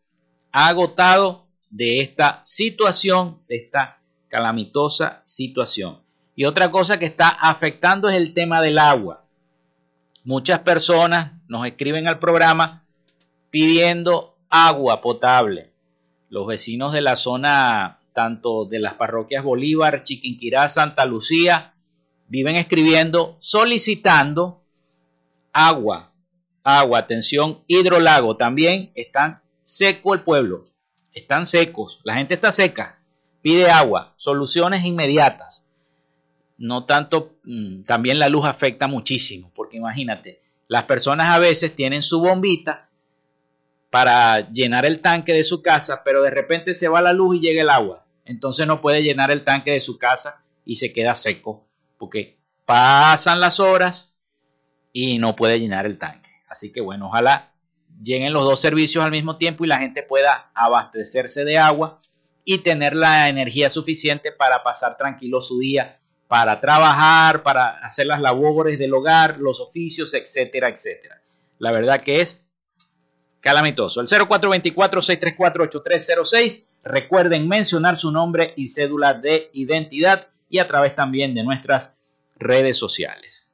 agotado 0.52 1.48
de 1.69 2.01
esta 2.01 2.41
situación, 2.43 3.39
de 3.47 3.58
esta 3.58 3.99
calamitosa 4.27 5.21
situación. 5.23 6.01
Y 6.36 6.45
otra 6.45 6.71
cosa 6.71 6.97
que 6.97 7.05
está 7.05 7.27
afectando 7.29 8.10
es 8.10 8.15
el 8.15 8.34
tema 8.34 8.62
del 8.62 8.77
agua. 8.77 9.25
Muchas 10.23 10.60
personas 10.60 11.34
nos 11.47 11.65
escriben 11.65 12.08
al 12.08 12.19
programa 12.19 12.86
pidiendo 13.49 14.38
agua 14.49 15.01
potable. 15.01 15.71
Los 16.29 16.47
vecinos 16.47 16.93
de 16.93 17.01
la 17.01 17.15
zona, 17.15 17.99
tanto 18.13 18.65
de 18.65 18.79
las 18.79 18.93
parroquias 18.93 19.43
Bolívar, 19.43 20.03
Chiquinquirá, 20.03 20.69
Santa 20.69 21.05
Lucía, 21.05 21.73
viven 22.27 22.55
escribiendo 22.55 23.36
solicitando 23.39 24.62
agua, 25.51 26.13
agua, 26.63 26.99
atención, 26.99 27.63
hidrolago. 27.67 28.38
También 28.38 28.91
están 28.95 29.41
seco 29.63 30.13
el 30.13 30.21
pueblo, 30.21 30.65
están 31.19 31.45
secos, 31.45 32.01
la 32.03 32.15
gente 32.15 32.34
está 32.34 32.51
seca, 32.51 32.99
pide 33.41 33.69
agua, 33.69 34.13
soluciones 34.17 34.86
inmediatas. 34.86 35.69
No 36.58 36.86
tanto, 36.86 37.38
mm, 37.43 37.84
también 37.84 38.19
la 38.19 38.29
luz 38.29 38.45
afecta 38.45 38.88
muchísimo, 38.88 39.51
porque 39.55 39.77
imagínate, 39.77 40.41
las 40.67 40.84
personas 40.84 41.29
a 41.29 41.39
veces 41.39 41.75
tienen 41.75 42.01
su 42.01 42.19
bombita 42.19 42.89
para 43.89 44.51
llenar 44.51 44.86
el 44.86 45.01
tanque 45.01 45.34
de 45.34 45.43
su 45.43 45.62
casa, 45.62 46.03
pero 46.03 46.21
de 46.21 46.29
repente 46.29 46.73
se 46.73 46.88
va 46.88 47.01
la 47.01 47.13
luz 47.13 47.38
y 47.38 47.39
llega 47.39 47.62
el 47.62 47.69
agua. 47.69 48.05
Entonces 48.25 48.67
no 48.67 48.82
puede 48.82 49.01
llenar 49.01 49.32
el 49.32 49.43
tanque 49.43 49.71
de 49.71 49.79
su 49.79 49.97
casa 49.97 50.43
y 50.65 50.75
se 50.75 50.93
queda 50.93 51.15
seco, 51.15 51.67
porque 51.97 52.38
pasan 52.65 53.39
las 53.39 53.60
horas 53.60 54.13
y 54.93 55.17
no 55.17 55.36
puede 55.36 55.60
llenar 55.60 55.86
el 55.86 55.97
tanque. 55.97 56.29
Así 56.47 56.71
que 56.71 56.82
bueno, 56.82 57.08
ojalá 57.08 57.53
lleguen 58.01 58.33
los 58.33 58.43
dos 58.43 58.62
servicios 58.62 59.03
al 59.03 59.12
mismo 59.12 59.38
tiempo 59.38 59.63
y 59.63 59.67
la 59.67 59.79
gente 59.79 60.03
pueda 60.03 60.51
abastecerse 60.53 61.43
de 61.43 61.57
agua 61.57 62.01
y 62.43 62.59
tener 62.59 62.95
la 62.95 63.29
energía 63.29 63.69
suficiente 63.69 64.31
para 64.31 64.63
pasar 64.63 64.97
tranquilo 64.97 65.41
su 65.41 65.59
día, 65.59 65.99
para 66.27 66.59
trabajar, 66.59 67.43
para 67.43 67.77
hacer 67.79 68.07
las 68.07 68.21
labores 68.21 68.79
del 68.79 68.93
hogar, 68.93 69.38
los 69.39 69.59
oficios, 69.59 70.13
etcétera, 70.13 70.69
etcétera. 70.69 71.21
La 71.57 71.71
verdad 71.71 72.01
que 72.01 72.21
es 72.21 72.41
calamitoso. 73.41 74.01
El 74.01 74.07
0424-634-8306. 74.07 76.67
Recuerden 76.83 77.47
mencionar 77.47 77.95
su 77.97 78.12
nombre 78.12 78.53
y 78.55 78.67
cédula 78.67 79.13
de 79.13 79.49
identidad 79.53 80.27
y 80.49 80.57
a 80.59 80.67
través 80.67 80.95
también 80.95 81.33
de 81.35 81.43
nuestras 81.43 81.97
redes 82.38 82.77
sociales. 82.77 83.47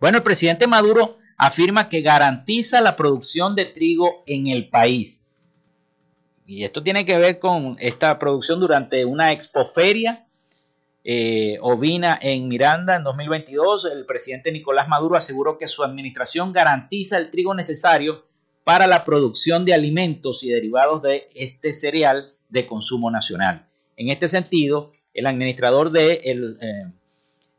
Bueno, 0.00 0.18
el 0.18 0.24
presidente 0.24 0.66
Maduro 0.66 1.18
afirma 1.38 1.88
que 1.88 2.02
garantiza 2.02 2.80
la 2.80 2.96
producción 2.96 3.54
de 3.54 3.66
trigo 3.66 4.24
en 4.26 4.48
el 4.48 4.68
país. 4.68 5.24
Y 6.44 6.64
esto 6.64 6.82
tiene 6.82 7.04
que 7.04 7.16
ver 7.16 7.38
con 7.38 7.76
esta 7.78 8.18
producción 8.18 8.58
durante 8.58 9.04
una 9.04 9.32
expoferia 9.32 10.26
eh, 11.04 11.58
ovina 11.62 12.18
en 12.20 12.48
Miranda 12.48 12.96
en 12.96 13.04
2022. 13.04 13.84
El 13.84 14.04
presidente 14.04 14.50
Nicolás 14.50 14.88
Maduro 14.88 15.16
aseguró 15.16 15.56
que 15.56 15.68
su 15.68 15.84
administración 15.84 16.52
garantiza 16.52 17.18
el 17.18 17.30
trigo 17.30 17.54
necesario 17.54 18.24
para 18.64 18.86
la 18.86 19.04
producción 19.04 19.64
de 19.64 19.74
alimentos 19.74 20.42
y 20.42 20.50
derivados 20.50 21.02
de 21.02 21.28
este 21.34 21.72
cereal 21.72 22.34
de 22.48 22.66
consumo 22.66 23.10
nacional. 23.10 23.66
En 23.96 24.10
este 24.10 24.26
sentido, 24.26 24.92
el 25.14 25.26
administrador 25.26 25.90
de, 25.90 26.20
eh, 26.24 26.92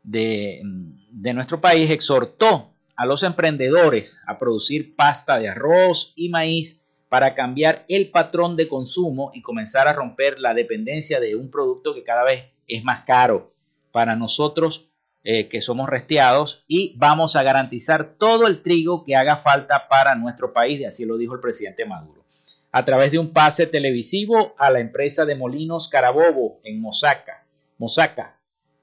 de, 0.02 0.62
de 1.10 1.34
nuestro 1.34 1.60
país 1.60 1.90
exhortó 1.90 2.69
a 3.00 3.06
los 3.06 3.22
emprendedores 3.22 4.20
a 4.26 4.38
producir 4.38 4.94
pasta 4.94 5.38
de 5.38 5.48
arroz 5.48 6.12
y 6.16 6.28
maíz 6.28 6.86
para 7.08 7.34
cambiar 7.34 7.86
el 7.88 8.10
patrón 8.10 8.58
de 8.58 8.68
consumo 8.68 9.30
y 9.32 9.40
comenzar 9.40 9.88
a 9.88 9.94
romper 9.94 10.38
la 10.38 10.52
dependencia 10.52 11.18
de 11.18 11.34
un 11.34 11.50
producto 11.50 11.94
que 11.94 12.02
cada 12.02 12.24
vez 12.24 12.50
es 12.68 12.84
más 12.84 13.00
caro 13.06 13.52
para 13.90 14.16
nosotros 14.16 14.90
eh, 15.24 15.48
que 15.48 15.62
somos 15.62 15.88
resteados 15.88 16.62
y 16.68 16.94
vamos 16.98 17.36
a 17.36 17.42
garantizar 17.42 18.16
todo 18.18 18.46
el 18.46 18.62
trigo 18.62 19.02
que 19.02 19.16
haga 19.16 19.36
falta 19.36 19.88
para 19.88 20.14
nuestro 20.14 20.52
país, 20.52 20.78
y 20.78 20.84
así 20.84 21.06
lo 21.06 21.16
dijo 21.16 21.32
el 21.32 21.40
presidente 21.40 21.86
Maduro. 21.86 22.26
A 22.70 22.84
través 22.84 23.12
de 23.12 23.18
un 23.18 23.32
pase 23.32 23.66
televisivo 23.66 24.54
a 24.58 24.70
la 24.70 24.80
empresa 24.80 25.24
de 25.24 25.36
Molinos 25.36 25.88
Carabobo 25.88 26.60
en 26.64 26.82
Mosaca, 26.82 27.46
Mosaca 27.78 28.36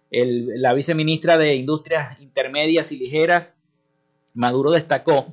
la 0.10 0.74
viceministra 0.74 1.38
de 1.38 1.56
Industrias 1.56 2.20
Intermedias 2.20 2.92
y 2.92 2.98
Ligeras, 2.98 3.54
Maduro 4.38 4.72
destacó 4.72 5.28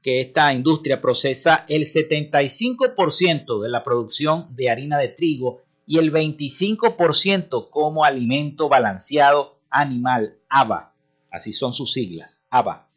que 0.00 0.20
esta 0.20 0.52
industria 0.52 1.00
procesa 1.00 1.64
el 1.68 1.86
75% 1.86 3.60
de 3.60 3.68
la 3.68 3.82
producción 3.82 4.54
de 4.54 4.70
harina 4.70 4.96
de 4.98 5.08
trigo 5.08 5.62
y 5.86 5.98
el 5.98 6.12
25% 6.12 7.70
como 7.70 8.04
alimento 8.04 8.68
balanceado 8.68 9.58
animal, 9.70 10.38
ABA, 10.48 10.94
así 11.32 11.52
son 11.52 11.72
sus 11.72 11.92
siglas, 11.92 12.40
ABA. 12.48 12.88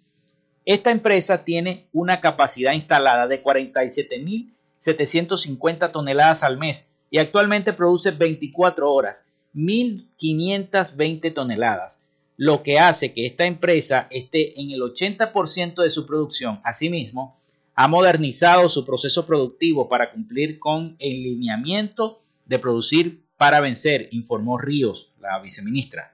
Esta 0.63 0.91
empresa 0.91 1.43
tiene 1.43 1.89
una 1.91 2.22
capacidad 2.22 2.74
instalada 2.74 3.26
de 3.26 3.43
47.750 3.43 5.91
toneladas 5.91 6.43
al 6.43 6.60
mes 6.60 6.88
y 7.10 7.17
actualmente 7.17 7.74
produce 7.74 8.12
24 8.12 8.93
horas, 8.93 9.26
1.520 9.56 11.34
toneladas, 11.34 12.04
lo 12.38 12.62
que 12.62 12.80
hace 12.80 13.13
que 13.13 13.26
esta 13.26 13.45
empresa 13.45 14.08
esté 14.12 14.62
en 14.62 14.71
el 14.71 14.82
80% 14.82 15.82
de 15.82 15.89
su 15.89 16.06
producción. 16.06 16.62
Asimismo, 16.63 17.39
ha 17.73 17.88
modernizado 17.88 18.69
su 18.69 18.86
proceso 18.86 19.26
productivo 19.26 19.89
para 19.89 20.12
cumplir 20.12 20.60
con 20.60 20.95
el 21.00 21.23
lineamiento 21.23 22.19
de 22.45 22.60
producir 22.60 23.26
para 23.38 23.60
vencer, 23.60 24.10
informó 24.12 24.58
Ríos, 24.58 25.13
la 25.19 25.39
viceministra. 25.39 26.13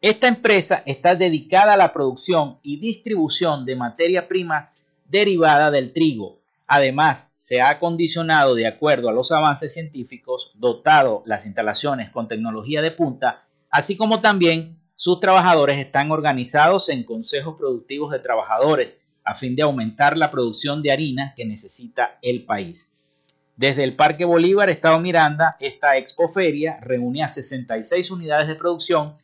Esta 0.00 0.28
empresa 0.28 0.82
está 0.84 1.14
dedicada 1.14 1.74
a 1.74 1.76
la 1.76 1.92
producción 1.92 2.58
y 2.62 2.78
distribución 2.78 3.64
de 3.64 3.76
materia 3.76 4.28
prima 4.28 4.72
derivada 5.06 5.70
del 5.70 5.92
trigo. 5.92 6.38
Además, 6.66 7.32
se 7.36 7.60
ha 7.60 7.70
acondicionado 7.70 8.54
de 8.54 8.66
acuerdo 8.66 9.08
a 9.08 9.12
los 9.12 9.30
avances 9.30 9.72
científicos, 9.74 10.52
dotado 10.54 11.22
las 11.26 11.46
instalaciones 11.46 12.10
con 12.10 12.28
tecnología 12.28 12.82
de 12.82 12.90
punta, 12.90 13.44
así 13.72 13.96
como 13.96 14.20
también 14.20 14.78
sus 14.94 15.18
trabajadores 15.18 15.78
están 15.78 16.12
organizados 16.12 16.88
en 16.88 17.02
consejos 17.02 17.56
productivos 17.58 18.12
de 18.12 18.20
trabajadores 18.20 19.00
a 19.24 19.34
fin 19.34 19.56
de 19.56 19.62
aumentar 19.62 20.16
la 20.16 20.30
producción 20.30 20.82
de 20.82 20.92
harina 20.92 21.32
que 21.34 21.44
necesita 21.44 22.18
el 22.22 22.44
país. 22.44 22.92
Desde 23.56 23.84
el 23.84 23.96
Parque 23.96 24.24
Bolívar, 24.24 24.70
Estado 24.70 24.98
Miranda, 25.00 25.56
esta 25.58 25.96
expoferia 25.96 26.78
reúne 26.80 27.22
a 27.22 27.28
66 27.28 28.10
unidades 28.10 28.48
de 28.48 28.54
producción 28.54 29.16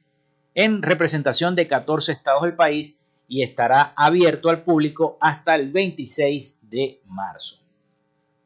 en 0.55 0.83
representación 0.83 1.55
de 1.55 1.67
14 1.67 2.13
estados 2.13 2.43
del 2.43 2.55
país 2.55 2.99
y 3.29 3.43
estará 3.43 3.93
abierto 3.97 4.49
al 4.49 4.63
público 4.63 5.19
hasta 5.21 5.55
el 5.55 5.71
26 5.71 6.59
de 6.63 7.01
marzo. 7.07 7.59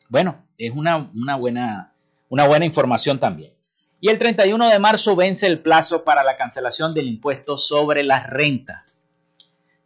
Bueno, 0.08 0.44
es 0.58 0.72
una, 0.72 1.08
buena, 1.38 1.92
una 2.28 2.46
buena 2.46 2.66
información 2.66 3.18
también. 3.18 3.52
Y 4.02 4.08
el 4.08 4.18
31 4.18 4.68
de 4.68 4.80
marzo 4.80 5.14
vence 5.14 5.46
el 5.46 5.60
plazo 5.60 6.02
para 6.02 6.24
la 6.24 6.36
cancelación 6.36 6.92
del 6.92 7.06
impuesto 7.06 7.56
sobre 7.56 8.02
la 8.02 8.26
renta. 8.26 8.84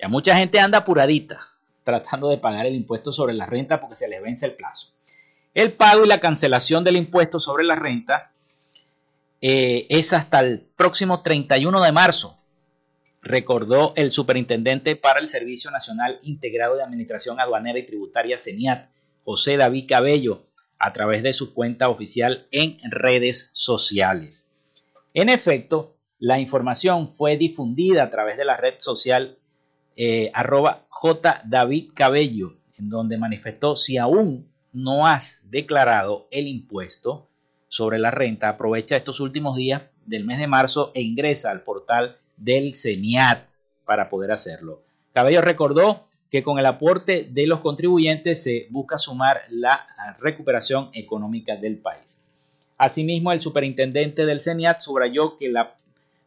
Ya 0.01 0.09
mucha 0.09 0.35
gente 0.35 0.59
anda 0.59 0.79
apuradita 0.79 1.39
tratando 1.85 2.31
de 2.31 2.39
pagar 2.39 2.65
el 2.65 2.75
impuesto 2.75 3.13
sobre 3.13 3.35
la 3.35 3.45
renta 3.45 3.79
porque 3.79 3.95
se 3.95 4.09
les 4.09 4.23
vence 4.23 4.47
el 4.47 4.55
plazo. 4.55 4.95
El 5.53 5.75
pago 5.75 6.07
y 6.07 6.09
la 6.09 6.19
cancelación 6.19 6.83
del 6.83 6.97
impuesto 6.97 7.39
sobre 7.39 7.63
la 7.63 7.75
renta 7.75 8.33
eh, 9.43 9.87
es 9.91 10.15
hasta 10.15 10.41
el 10.41 10.61
próximo 10.61 11.21
31 11.21 11.79
de 11.83 11.93
marzo, 11.93 12.39
recordó 13.21 13.93
el 13.97 14.11
superintendente 14.11 14.97
para 14.97 15.21
el 15.21 15.29
Servicio 15.29 15.71
Nacional 15.71 16.21
Integrado 16.23 16.75
de 16.77 16.85
Administración 16.85 17.39
Aduanera 17.39 17.79
y 17.79 17.85
Tributaria, 17.85 18.39
CENIAT, 18.39 18.89
José 19.25 19.59
David 19.59 19.85
Cabello, 19.87 20.41
a 20.79 20.93
través 20.93 21.23
de 21.23 21.33
su 21.33 21.55
cuenta 21.55 21.89
oficial 21.89 22.47
en 22.51 22.79
redes 22.91 23.51
sociales. 23.53 24.51
En 25.15 25.29
efecto, 25.29 25.97
la 26.19 26.39
información 26.39 27.09
fue 27.09 27.37
difundida 27.37 28.05
a 28.05 28.11
través 28.11 28.37
de 28.37 28.45
la 28.45 28.57
red 28.57 28.75
social 28.79 29.39
eh, 29.97 30.31
arroba 30.35 30.85
J. 30.89 31.43
David 31.45 31.93
Cabello, 31.95 32.55
en 32.79 32.91
donde 32.91 33.19
manifestó 33.19 33.77
si 33.77 33.97
aún 33.97 34.49
no 34.73 35.07
has 35.07 35.41
declarado 35.45 36.29
el 36.31 36.47
impuesto, 36.47 37.29
sobre 37.69 37.99
la 37.99 38.11
renta, 38.11 38.49
aprovecha 38.49 38.97
estos 38.97 39.21
últimos 39.21 39.57
días 39.57 39.83
del 40.05 40.25
mes 40.25 40.39
de 40.39 40.47
marzo 40.47 40.93
e 40.95 41.03
ingresa 41.03 41.51
al 41.51 41.63
portal 41.63 42.17
del 42.37 42.75
CENIAT 42.75 43.49
para 43.85 44.09
poder 44.09 44.33
hacerlo. 44.33 44.83
Cabello 45.13 45.41
recordó 45.41 46.05
que 46.31 46.43
con 46.43 46.59
el 46.59 46.67
aporte 46.67 47.29
de 47.31 47.47
los 47.47 47.61
contribuyentes 47.61 48.43
se 48.43 48.67
busca 48.71 48.99
sumar 48.99 49.43
la 49.49 49.87
recuperación 50.19 50.91
económica 50.93 51.57
del 51.57 51.79
país. 51.79 52.21
Asimismo, 52.79 53.33
el 53.33 53.41
superintendente 53.41 54.27
del 54.27 54.43
CENIAT 54.43 54.81
subrayó 54.81 55.37
que 55.37 55.49
la, 55.49 55.77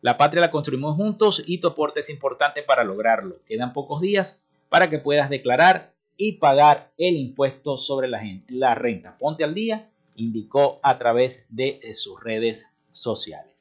la 0.02 0.18
patria 0.18 0.42
la 0.42 0.52
construimos 0.52 0.96
juntos 0.96 1.44
y 1.46 1.60
tu 1.60 1.68
aporte 1.68 2.00
es 2.00 2.10
importante 2.10 2.64
para 2.64 2.84
lograrlo. 2.84 3.38
Quedan 3.46 3.74
pocos 3.74 4.02
días 4.02 4.42
para 4.70 4.90
que 4.90 5.00
puedas 5.00 5.30
declarar 5.30 5.94
y 6.18 6.34
pagar 6.34 6.92
el 6.98 7.16
impuesto 7.16 7.78
sobre 7.78 8.08
la, 8.08 8.76
renta. 8.76 9.18
Ponte 9.18 9.44
al 9.44 9.54
día, 9.54 9.90
indicó 10.16 10.80
a 10.84 10.98
través 10.98 11.46
de 11.50 11.80
eh, 11.82 11.96
sus 11.96 12.22
redes 12.22 12.68
sociales. 12.92 13.54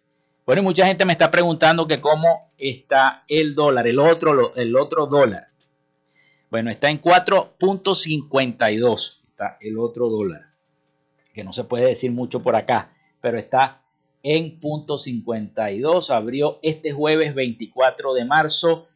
Bueno, 0.45 0.63
mucha 0.63 0.87
gente 0.87 1.05
me 1.05 1.13
está 1.13 1.31
preguntando 1.31 1.87
que 1.87 2.01
cómo 2.01 2.51
está 2.59 3.23
el 3.29 3.55
dólar, 3.55 3.87
el 3.87 3.99
otro, 3.99 4.55
el 4.57 4.77
otro 4.77 5.07
dólar. 5.07 5.49
Bueno, 6.51 6.71
está 6.71 6.89
en 6.91 7.03
4.52, 7.03 9.21
está 9.29 9.59
el 9.61 9.79
otro 9.79 10.09
dólar, 10.09 10.47
que 11.35 11.45
no 11.45 11.53
se 11.53 11.65
puede 11.65 11.85
decir 11.87 12.11
mucho 12.11 12.43
por 12.43 12.57
acá, 12.57 12.95
pero 13.21 13.37
está 13.39 13.83
en 14.23 14.59
punto 14.59 14.97
52. 14.99 16.11
Abrió 16.11 16.59
este 16.63 16.93
jueves 16.93 17.35
24 17.35 18.15
de 18.15 18.25
marzo 18.25 18.89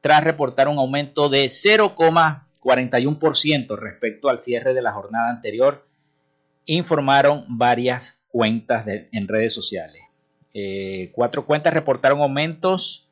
tras 0.00 0.24
reportar 0.24 0.68
un 0.68 0.78
aumento 0.78 1.28
de 1.30 1.46
0,41% 1.46 3.78
respecto 3.78 4.28
al 4.28 4.40
cierre 4.40 4.74
de 4.74 4.82
la 4.82 4.92
jornada 4.92 5.30
anterior, 5.30 5.86
informaron 6.66 7.44
varias 7.48 8.18
cuentas 8.28 8.84
en 8.86 9.28
redes 9.28 9.54
sociales. 9.54 10.02
Eh, 10.52 11.10
cuatro 11.14 11.46
cuentas 11.46 11.72
reportaron 11.72 12.20
aumentos 12.20 13.08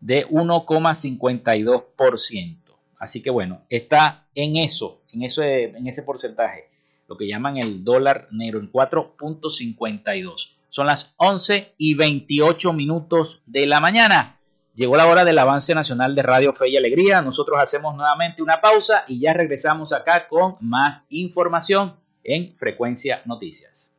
de 0.00 0.24
1,52%. 0.28 2.65
Así 2.98 3.22
que 3.22 3.30
bueno, 3.30 3.62
está 3.68 4.26
en 4.34 4.56
eso, 4.56 5.02
en, 5.12 5.22
eso, 5.22 5.42
en 5.42 5.86
ese 5.86 6.02
porcentaje, 6.02 6.70
lo 7.08 7.16
que 7.16 7.28
llaman 7.28 7.56
el 7.56 7.84
dólar 7.84 8.28
negro 8.30 8.58
en 8.58 8.70
4.52. 8.72 10.52
Son 10.70 10.86
las 10.86 11.14
11 11.16 11.74
y 11.78 11.94
28 11.94 12.72
minutos 12.72 13.42
de 13.46 13.66
la 13.66 13.80
mañana. 13.80 14.40
Llegó 14.74 14.96
la 14.96 15.06
hora 15.06 15.24
del 15.24 15.38
avance 15.38 15.74
nacional 15.74 16.14
de 16.14 16.22
Radio 16.22 16.52
Fe 16.52 16.68
y 16.68 16.76
Alegría. 16.76 17.22
Nosotros 17.22 17.58
hacemos 17.62 17.94
nuevamente 17.94 18.42
una 18.42 18.60
pausa 18.60 19.04
y 19.08 19.20
ya 19.20 19.32
regresamos 19.32 19.92
acá 19.94 20.28
con 20.28 20.56
más 20.60 21.06
información 21.08 21.96
en 22.22 22.54
Frecuencia 22.56 23.22
Noticias. 23.24 23.92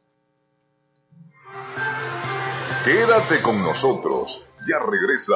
Quédate 2.85 3.41
con 3.41 3.59
nosotros. 3.59 4.57
Ya 4.69 4.77
regresa 4.79 5.35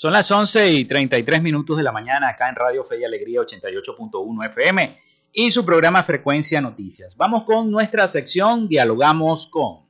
Son 0.00 0.12
las 0.12 0.30
11 0.30 0.74
y 0.74 0.84
33 0.84 1.42
minutos 1.42 1.76
de 1.76 1.82
la 1.82 1.90
mañana 1.90 2.28
acá 2.28 2.48
en 2.48 2.54
Radio 2.54 2.84
Fe 2.84 3.00
y 3.00 3.04
Alegría 3.04 3.40
88.1 3.40 4.46
FM 4.46 4.96
y 5.32 5.50
su 5.50 5.64
programa 5.64 6.04
Frecuencia 6.04 6.60
Noticias. 6.60 7.16
Vamos 7.16 7.42
con 7.42 7.68
nuestra 7.68 8.06
sección 8.06 8.68
Dialogamos 8.68 9.48
con. 9.48 9.80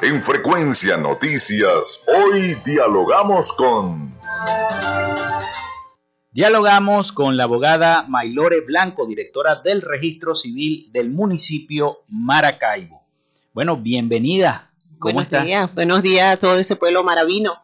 En 0.00 0.22
Frecuencia 0.22 0.96
Noticias, 0.96 2.06
hoy 2.06 2.56
dialogamos 2.64 3.52
con... 3.54 4.14
Dialogamos 6.30 7.10
con 7.10 7.36
la 7.36 7.42
abogada 7.42 8.04
Maylore 8.06 8.60
Blanco, 8.60 9.06
directora 9.06 9.56
del 9.56 9.82
Registro 9.82 10.36
Civil 10.36 10.88
del 10.92 11.10
municipio 11.10 12.04
Maracaibo. 12.06 13.02
Bueno, 13.52 13.76
bienvenida. 13.76 14.70
¿Cómo 15.00 15.14
Buenos 15.14 15.44
días, 15.44 15.74
buenos 15.74 16.02
días 16.02 16.34
a 16.34 16.36
todo 16.38 16.54
ese 16.54 16.76
pueblo 16.76 17.02
maravino 17.02 17.60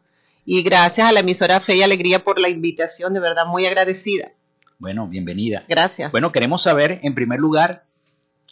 y 0.46 0.62
gracias 0.62 1.08
a 1.08 1.12
la 1.12 1.20
emisora 1.20 1.58
Fe 1.58 1.76
y 1.76 1.82
Alegría 1.82 2.22
por 2.22 2.38
la 2.38 2.48
invitación, 2.48 3.12
de 3.12 3.20
verdad 3.20 3.46
muy 3.46 3.66
agradecida. 3.66 4.30
Bueno, 4.78 5.08
bienvenida. 5.08 5.64
Gracias. 5.68 6.12
Bueno, 6.12 6.30
queremos 6.30 6.62
saber, 6.62 7.00
en 7.02 7.16
primer 7.16 7.40
lugar, 7.40 7.84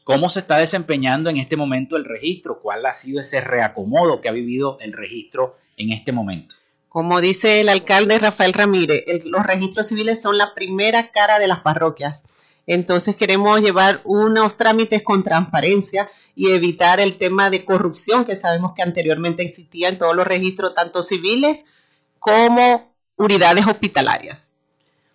cómo 0.03 0.29
se 0.29 0.41
está 0.41 0.59
desempeñando 0.59 1.31
en 1.31 1.37
este 1.37 1.57
momento 1.57 1.97
el 1.97 2.05
registro, 2.05 2.61
cuál 2.61 2.85
ha 2.85 2.93
sido 2.93 3.21
ese 3.21 3.41
reacomodo 3.41 4.21
que 4.21 4.29
ha 4.29 4.33
vivido 4.33 4.77
el 4.81 4.93
registro 4.93 5.57
en 5.77 5.93
este 5.93 6.11
momento. 6.11 6.57
Como 6.89 7.21
dice 7.21 7.61
el 7.61 7.69
alcalde 7.69 8.19
Rafael 8.19 8.53
Ramírez, 8.53 9.05
los 9.25 9.47
registros 9.47 9.87
civiles 9.87 10.21
son 10.21 10.37
la 10.37 10.53
primera 10.53 11.13
cara 11.13 11.39
de 11.39 11.47
las 11.47 11.61
parroquias. 11.61 12.25
Entonces 12.67 13.15
queremos 13.15 13.61
llevar 13.61 14.01
unos 14.05 14.57
trámites 14.57 15.03
con 15.05 15.23
transparencia 15.23 16.11
y 16.35 16.51
evitar 16.51 16.99
el 16.99 17.19
tema 17.19 17.51
de 17.51 17.65
corrupción 17.65 18.25
que 18.25 18.35
sabemos 18.35 18.73
que 18.75 18.83
anteriormente 18.83 19.45
existía 19.45 19.89
en 19.89 19.99
todos 19.99 20.17
los 20.17 20.27
registros, 20.27 20.75
tanto 20.75 21.01
civiles 21.01 21.67
como 22.25 22.97
unidades 23.17 23.67
hospitalarias. 23.67 24.55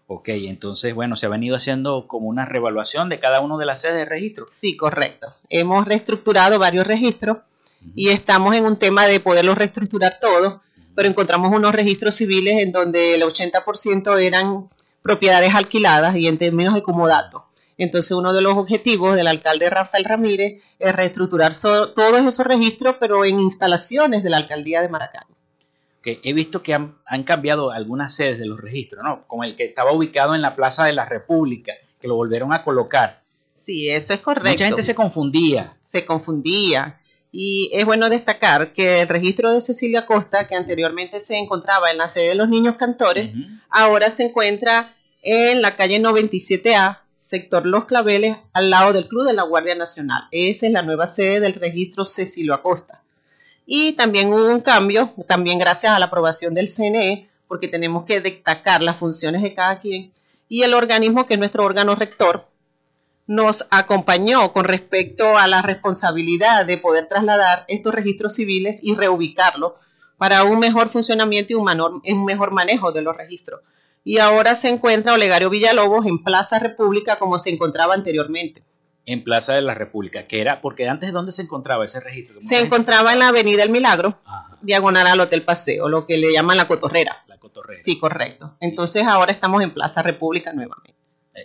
Ok, 0.05 0.29
entonces, 0.29 0.93
bueno, 0.93 1.15
se 1.15 1.25
ha 1.25 1.29
venido 1.29 1.55
haciendo 1.55 2.05
como 2.07 2.27
una 2.27 2.45
revaluación 2.45 3.09
de 3.09 3.17
cada 3.17 3.41
uno 3.41 3.57
de 3.57 3.65
las 3.65 3.81
sedes 3.81 3.95
de 3.95 4.05
registro. 4.05 4.45
Sí, 4.47 4.77
correcto. 4.77 5.33
Hemos 5.49 5.87
reestructurado 5.87 6.59
varios 6.59 6.85
registros 6.85 7.37
y 7.95 8.09
estamos 8.09 8.55
en 8.55 8.65
un 8.65 8.77
tema 8.77 9.07
de 9.07 9.19
poderlos 9.19 9.57
reestructurar 9.57 10.19
todos, 10.21 10.61
pero 10.93 11.09
encontramos 11.09 11.51
unos 11.51 11.73
registros 11.73 12.13
civiles 12.13 12.61
en 12.61 12.71
donde 12.71 13.15
el 13.15 13.23
80% 13.23 14.19
eran 14.19 14.69
propiedades 15.01 15.55
alquiladas 15.55 16.15
y 16.15 16.27
en 16.27 16.37
términos 16.37 16.75
de 16.75 16.83
comodato. 16.83 17.47
Entonces, 17.79 18.11
uno 18.11 18.33
de 18.33 18.43
los 18.43 18.53
objetivos 18.53 19.15
del 19.15 19.25
alcalde 19.25 19.67
Rafael 19.71 20.05
Ramírez 20.05 20.61
es 20.77 20.95
reestructurar 20.95 21.53
todos 21.55 22.21
esos 22.21 22.45
registros, 22.45 22.97
pero 22.99 23.25
en 23.25 23.39
instalaciones 23.39 24.21
de 24.21 24.29
la 24.29 24.37
alcaldía 24.37 24.83
de 24.83 24.89
Maracaibo 24.89 25.38
que 26.01 26.19
he 26.23 26.33
visto 26.33 26.63
que 26.63 26.73
han, 26.73 26.93
cambiado 27.25 27.71
algunas 27.71 28.15
sedes 28.15 28.39
de 28.39 28.45
los 28.45 28.59
registros, 28.59 29.03
¿no? 29.03 29.27
Como 29.27 29.43
el 29.43 29.55
que 29.55 29.65
estaba 29.65 29.91
ubicado 29.91 30.35
en 30.35 30.41
la 30.41 30.55
Plaza 30.55 30.85
de 30.85 30.93
la 30.93 31.05
República, 31.05 31.73
que 31.99 32.07
lo 32.07 32.15
volvieron 32.15 32.53
a 32.53 32.63
colocar. 32.63 33.23
Sí, 33.53 33.89
eso 33.89 34.13
es 34.13 34.21
correcto. 34.21 34.49
Mucha 34.49 34.65
gente 34.65 34.83
se 34.83 34.95
confundía. 34.95 35.77
Se 35.81 36.05
confundía. 36.05 36.99
Y 37.31 37.69
es 37.73 37.85
bueno 37.85 38.09
destacar 38.09 38.73
que 38.73 39.01
el 39.01 39.07
registro 39.07 39.53
de 39.53 39.61
Cecilia 39.61 40.05
Costa, 40.05 40.47
que 40.47 40.55
anteriormente 40.55 41.19
se 41.19 41.37
encontraba 41.37 41.91
en 41.91 41.97
la 41.97 42.07
sede 42.07 42.29
de 42.29 42.35
los 42.35 42.49
niños 42.49 42.75
cantores, 42.75 43.31
ahora 43.69 44.09
se 44.09 44.23
encuentra 44.23 44.95
en 45.21 45.61
la 45.61 45.75
calle 45.75 46.01
97A, 46.01 47.01
sector 47.19 47.65
Los 47.65 47.85
Claveles, 47.85 48.37
al 48.53 48.71
lado 48.71 48.93
del 48.93 49.07
Club 49.07 49.27
de 49.27 49.33
la 49.33 49.43
Guardia 49.43 49.75
Nacional. 49.75 50.23
Esa 50.31 50.65
es 50.65 50.71
la 50.71 50.81
nueva 50.81 51.07
sede 51.07 51.39
del 51.39 51.53
registro 51.53 52.05
Cecilio 52.05 52.55
Acosta. 52.55 53.03
Y 53.71 53.93
también 53.93 54.33
hubo 54.33 54.45
un 54.45 54.61
cambio, 54.61 55.13
también 55.27 55.59
gracias 55.59 55.93
a 55.93 55.99
la 55.99 56.07
aprobación 56.07 56.55
del 56.55 56.69
CNE, 56.69 57.29
porque 57.47 57.67
tenemos 57.67 58.03
que 58.03 58.19
destacar 58.19 58.81
las 58.81 58.97
funciones 58.97 59.43
de 59.43 59.53
cada 59.53 59.79
quien. 59.79 60.11
Y 60.47 60.63
el 60.63 60.73
organismo, 60.73 61.27
que 61.27 61.35
es 61.35 61.39
nuestro 61.39 61.63
órgano 61.65 61.93
rector, 61.93 62.47
nos 63.27 63.67
acompañó 63.69 64.51
con 64.53 64.65
respecto 64.65 65.37
a 65.37 65.45
la 65.45 65.61
responsabilidad 65.61 66.65
de 66.65 66.79
poder 66.79 67.07
trasladar 67.07 67.65
estos 67.67 67.93
registros 67.93 68.33
civiles 68.33 68.79
y 68.81 68.95
reubicarlos 68.95 69.73
para 70.17 70.43
un 70.45 70.57
mejor 70.57 70.89
funcionamiento 70.89 71.53
y 71.53 71.55
un, 71.57 71.65
manor- 71.65 72.01
un 72.03 72.25
mejor 72.25 72.49
manejo 72.49 72.91
de 72.91 73.03
los 73.03 73.15
registros. 73.15 73.61
Y 74.03 74.17
ahora 74.17 74.55
se 74.55 74.69
encuentra 74.69 75.13
Olegario 75.13 75.51
Villalobos 75.51 76.07
en 76.07 76.23
Plaza 76.23 76.57
República 76.57 77.17
como 77.19 77.37
se 77.37 77.51
encontraba 77.51 77.93
anteriormente. 77.93 78.63
En 79.11 79.23
Plaza 79.23 79.53
de 79.53 79.61
la 79.61 79.73
República, 79.73 80.23
que 80.27 80.39
era, 80.41 80.61
porque 80.61 80.87
antes, 80.87 81.11
¿dónde 81.11 81.31
se 81.31 81.41
encontraba 81.41 81.85
ese 81.85 81.99
registro? 81.99 82.41
Se 82.41 82.59
encontraba 82.59 83.13
en 83.13 83.19
la 83.19 83.29
Avenida 83.29 83.63
El 83.63 83.69
Milagro, 83.71 84.19
Ajá, 84.25 84.57
diagonal 84.61 85.07
al 85.07 85.19
Hotel 85.19 85.41
Paseo, 85.43 85.89
lo 85.89 86.05
que 86.05 86.17
le 86.17 86.31
llaman 86.31 86.57
la 86.57 86.67
cotorrera. 86.67 87.23
la 87.27 87.37
cotorrera. 87.37 87.81
Sí, 87.81 87.97
correcto. 87.97 88.55
Entonces 88.59 89.03
ahora 89.03 89.31
estamos 89.31 89.63
en 89.63 89.71
Plaza 89.71 90.01
República 90.03 90.53
nuevamente. 90.53 90.93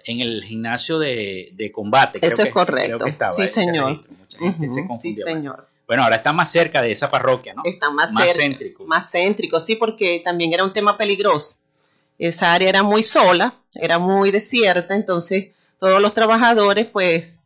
En 0.06 0.20
el 0.20 0.42
gimnasio 0.44 0.98
de, 0.98 1.50
de 1.52 1.70
combate. 1.70 2.18
creo 2.18 2.28
Eso 2.30 2.42
es 2.42 2.48
que- 2.48 2.52
correcto. 2.54 2.96
creo 2.96 2.98
que 2.98 3.10
estaba 3.10 3.30
Sí, 3.32 3.46
señor. 3.48 4.00
Mucha 4.10 4.38
gente 4.38 4.68
se 4.70 4.86
sí, 5.00 5.12
señor. 5.12 5.66
Bueno, 5.86 6.02
ahora 6.02 6.16
está 6.16 6.32
más 6.32 6.50
cerca 6.50 6.82
de 6.82 6.90
esa 6.90 7.10
parroquia, 7.10 7.54
¿no? 7.54 7.62
Está 7.64 7.90
más, 7.90 8.10
Más 8.12 8.24
cerca, 8.24 8.40
céntrico. 8.42 8.84
Más 8.86 9.10
céntrico, 9.10 9.60
sí, 9.60 9.76
porque 9.76 10.20
también 10.24 10.52
era 10.52 10.64
un 10.64 10.72
tema 10.72 10.96
peligroso. 10.98 11.58
Esa 12.18 12.52
área 12.54 12.68
era 12.68 12.82
muy 12.82 13.02
sola, 13.02 13.54
era 13.74 13.98
muy 13.98 14.30
desierta, 14.30 14.94
entonces 14.96 15.48
todos 15.78 16.00
los 16.00 16.12
trabajadores, 16.14 16.86
pues, 16.86 17.43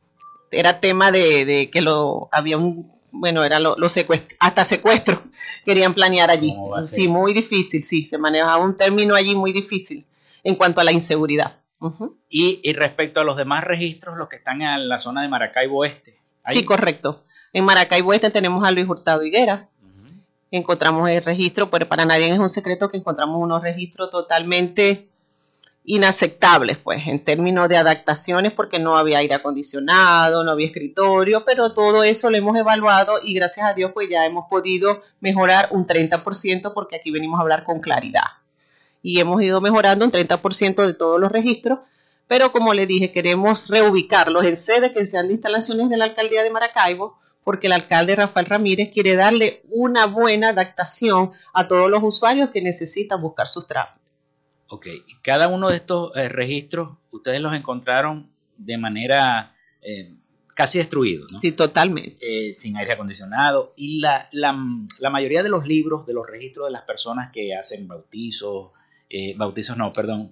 era 0.50 0.80
tema 0.80 1.10
de, 1.12 1.44
de 1.44 1.70
que 1.70 1.80
lo 1.80 2.28
había 2.32 2.56
un, 2.58 2.92
bueno, 3.10 3.44
era 3.44 3.58
lo, 3.60 3.76
lo 3.76 3.86
secuest- 3.88 4.36
hasta 4.40 4.64
secuestro 4.64 5.22
querían 5.64 5.94
planear 5.94 6.30
allí. 6.30 6.54
Sí, 6.84 7.08
muy 7.08 7.32
difícil, 7.34 7.82
sí, 7.82 8.06
se 8.06 8.18
manejaba 8.18 8.58
un 8.64 8.76
término 8.76 9.14
allí 9.14 9.34
muy 9.34 9.52
difícil 9.52 10.06
en 10.44 10.54
cuanto 10.54 10.80
a 10.80 10.84
la 10.84 10.92
inseguridad. 10.92 11.56
Y, 12.28 12.60
y 12.62 12.72
respecto 12.72 13.20
a 13.20 13.24
los 13.24 13.36
demás 13.36 13.62
registros, 13.64 14.16
los 14.18 14.28
que 14.28 14.36
están 14.36 14.62
en 14.62 14.88
la 14.88 14.98
zona 14.98 15.22
de 15.22 15.28
Maracaibo 15.28 15.78
Oeste. 15.78 16.18
Sí, 16.44 16.58
ahí- 16.58 16.64
correcto. 16.64 17.24
En 17.52 17.64
Maracaibo 17.64 18.12
Este 18.12 18.30
tenemos 18.30 18.66
a 18.66 18.70
Luis 18.72 18.88
Hurtado 18.88 19.22
Higuera, 19.24 19.68
encontramos 20.50 21.08
el 21.10 21.22
registro, 21.22 21.70
pero 21.70 21.86
para 21.88 22.04
nadie 22.04 22.30
es 22.32 22.38
un 22.38 22.48
secreto 22.48 22.88
que 22.90 22.96
encontramos 22.96 23.40
unos 23.40 23.62
registros 23.62 24.10
totalmente 24.10 25.07
inaceptables, 25.88 26.76
pues, 26.76 27.06
en 27.06 27.24
términos 27.24 27.66
de 27.66 27.78
adaptaciones, 27.78 28.52
porque 28.52 28.78
no 28.78 28.98
había 28.98 29.18
aire 29.18 29.34
acondicionado, 29.34 30.44
no 30.44 30.50
había 30.50 30.66
escritorio, 30.66 31.46
pero 31.46 31.72
todo 31.72 32.02
eso 32.02 32.28
lo 32.28 32.36
hemos 32.36 32.58
evaluado 32.58 33.14
y 33.22 33.32
gracias 33.32 33.64
a 33.66 33.72
Dios, 33.72 33.92
pues 33.94 34.06
ya 34.10 34.26
hemos 34.26 34.48
podido 34.50 35.02
mejorar 35.20 35.68
un 35.70 35.86
30%, 35.86 36.74
porque 36.74 36.96
aquí 36.96 37.10
venimos 37.10 37.38
a 37.38 37.42
hablar 37.42 37.64
con 37.64 37.80
claridad. 37.80 38.26
Y 39.02 39.18
hemos 39.18 39.40
ido 39.40 39.62
mejorando 39.62 40.04
un 40.04 40.12
30% 40.12 40.86
de 40.86 40.92
todos 40.92 41.18
los 41.18 41.32
registros, 41.32 41.78
pero 42.26 42.52
como 42.52 42.74
le 42.74 42.86
dije, 42.86 43.10
queremos 43.10 43.68
reubicarlos 43.68 44.44
en 44.44 44.58
sede 44.58 44.92
que 44.92 45.06
sean 45.06 45.28
de 45.28 45.34
instalaciones 45.34 45.88
de 45.88 45.96
la 45.96 46.04
alcaldía 46.04 46.42
de 46.42 46.50
Maracaibo, 46.50 47.18
porque 47.44 47.68
el 47.68 47.72
alcalde 47.72 48.14
Rafael 48.14 48.44
Ramírez 48.44 48.90
quiere 48.92 49.16
darle 49.16 49.62
una 49.70 50.04
buena 50.04 50.50
adaptación 50.50 51.32
a 51.54 51.66
todos 51.66 51.88
los 51.88 52.02
usuarios 52.02 52.50
que 52.50 52.60
necesitan 52.60 53.22
buscar 53.22 53.48
sus 53.48 53.66
trámites. 53.66 54.07
Ok, 54.68 54.86
cada 55.22 55.48
uno 55.48 55.70
de 55.70 55.76
estos 55.76 56.14
eh, 56.16 56.28
registros, 56.28 56.98
ustedes 57.10 57.40
los 57.40 57.54
encontraron 57.54 58.30
de 58.56 58.76
manera 58.76 59.54
eh, 59.80 60.12
casi 60.54 60.78
destruidos, 60.78 61.30
¿no? 61.32 61.40
Sí, 61.40 61.52
totalmente. 61.52 62.18
Eh, 62.20 62.52
sin 62.52 62.76
aire 62.76 62.92
acondicionado. 62.92 63.72
Y 63.76 64.00
la, 64.00 64.28
la, 64.32 64.54
la 64.98 65.10
mayoría 65.10 65.42
de 65.42 65.48
los 65.48 65.66
libros, 65.66 66.04
de 66.06 66.12
los 66.12 66.26
registros 66.26 66.66
de 66.66 66.72
las 66.72 66.82
personas 66.82 67.30
que 67.32 67.54
hacen 67.54 67.88
bautizos, 67.88 68.72
bautizos 69.36 69.76
no, 69.76 69.90
perdón, 69.92 70.28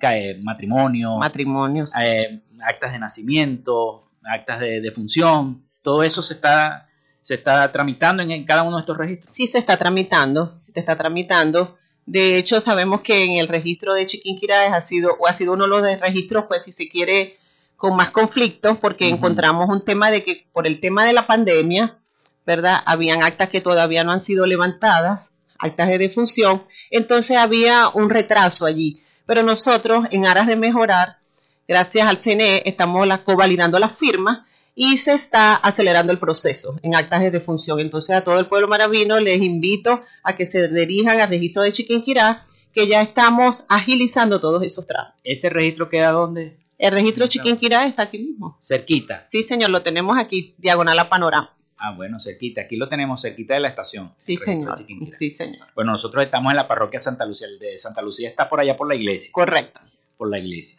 Matrimonios. 1.18 1.92
eh, 1.98 2.42
actas 2.62 2.92
de 2.92 2.98
nacimiento, 2.98 4.10
actas 4.22 4.60
de 4.60 4.82
defunción, 4.82 5.64
todo 5.80 6.02
eso 6.02 6.20
se 6.20 6.34
está, 6.34 6.90
se 7.22 7.36
está 7.36 7.72
tramitando 7.72 8.22
en, 8.22 8.32
en 8.32 8.44
cada 8.44 8.64
uno 8.64 8.76
de 8.76 8.80
estos 8.80 8.98
registros. 8.98 9.32
Sí 9.32 9.46
se 9.46 9.58
está 9.58 9.78
tramitando, 9.78 10.56
se 10.60 10.78
está 10.78 10.94
tramitando. 10.94 11.78
De 12.06 12.38
hecho, 12.38 12.60
sabemos 12.60 13.02
que 13.02 13.24
en 13.24 13.32
el 13.32 13.48
registro 13.48 13.92
de 13.92 14.06
Chiquinquirá 14.06 14.74
ha 14.74 14.80
sido, 14.80 15.16
o 15.18 15.26
ha 15.26 15.32
sido 15.32 15.54
uno 15.54 15.64
de 15.64 15.70
los 15.70 16.00
registros, 16.00 16.44
pues 16.46 16.64
si 16.64 16.70
se 16.70 16.88
quiere, 16.88 17.36
con 17.76 17.96
más 17.96 18.10
conflictos, 18.10 18.78
porque 18.78 19.08
encontramos 19.08 19.68
un 19.68 19.84
tema 19.84 20.10
de 20.10 20.22
que 20.22 20.46
por 20.52 20.66
el 20.66 20.80
tema 20.80 21.04
de 21.04 21.12
la 21.12 21.26
pandemia, 21.26 21.98
¿verdad? 22.46 22.80
Habían 22.86 23.22
actas 23.22 23.48
que 23.48 23.60
todavía 23.60 24.04
no 24.04 24.12
han 24.12 24.20
sido 24.20 24.46
levantadas, 24.46 25.32
actas 25.58 25.88
de 25.88 25.98
defunción, 25.98 26.62
entonces 26.90 27.36
había 27.36 27.88
un 27.88 28.08
retraso 28.08 28.66
allí. 28.66 29.02
Pero 29.26 29.42
nosotros, 29.42 30.06
en 30.12 30.26
aras 30.26 30.46
de 30.46 30.54
mejorar, 30.54 31.18
gracias 31.66 32.06
al 32.06 32.18
CNE, 32.18 32.62
estamos 32.64 33.06
la, 33.06 33.24
covalidando 33.24 33.80
las 33.80 33.98
firmas 33.98 34.46
y 34.78 34.98
se 34.98 35.14
está 35.14 35.54
acelerando 35.54 36.12
el 36.12 36.18
proceso 36.18 36.78
en 36.82 36.94
actas 36.94 37.22
de 37.22 37.30
defunción. 37.32 37.80
Entonces 37.80 38.14
a 38.14 38.22
todo 38.22 38.38
el 38.38 38.46
pueblo 38.46 38.68
maravino 38.68 39.18
les 39.18 39.40
invito 39.40 40.02
a 40.22 40.34
que 40.34 40.46
se 40.46 40.68
dirijan 40.68 41.18
al 41.18 41.30
registro 41.30 41.62
de 41.62 41.72
Chiquinquirá, 41.72 42.46
que 42.72 42.86
ya 42.86 43.00
estamos 43.00 43.64
agilizando 43.70 44.38
todos 44.38 44.62
esos 44.62 44.86
trámites. 44.86 45.18
¿Ese 45.24 45.48
registro 45.48 45.88
queda 45.88 46.12
donde? 46.12 46.58
El 46.78 46.92
registro 46.92 47.24
de. 47.24 47.30
Chiquinquirá 47.30 47.86
está 47.86 48.02
aquí 48.02 48.18
mismo. 48.18 48.58
Cerquita. 48.60 49.24
Sí, 49.24 49.42
señor, 49.42 49.70
lo 49.70 49.80
tenemos 49.80 50.18
aquí, 50.18 50.54
diagonal 50.58 50.98
a 50.98 51.08
panorama. 51.08 51.56
Ah, 51.78 51.94
bueno, 51.94 52.20
cerquita. 52.20 52.62
Aquí 52.62 52.76
lo 52.76 52.88
tenemos 52.88 53.22
cerquita 53.22 53.54
de 53.54 53.60
la 53.60 53.68
estación. 53.68 54.12
Sí, 54.18 54.36
señor. 54.36 54.74
Sí, 55.18 55.30
señor. 55.30 55.68
Bueno, 55.74 55.92
nosotros 55.92 56.22
estamos 56.22 56.52
en 56.52 56.56
la 56.56 56.68
parroquia 56.68 57.00
Santa 57.00 57.24
Lucía. 57.24 57.48
El 57.48 57.58
de 57.58 57.78
Santa 57.78 58.02
Lucía 58.02 58.28
está 58.28 58.48
por 58.48 58.60
allá 58.60 58.76
por 58.76 58.88
la 58.88 58.94
iglesia. 58.94 59.30
Correcto. 59.32 59.80
Por 60.18 60.30
la 60.30 60.38
iglesia. 60.38 60.78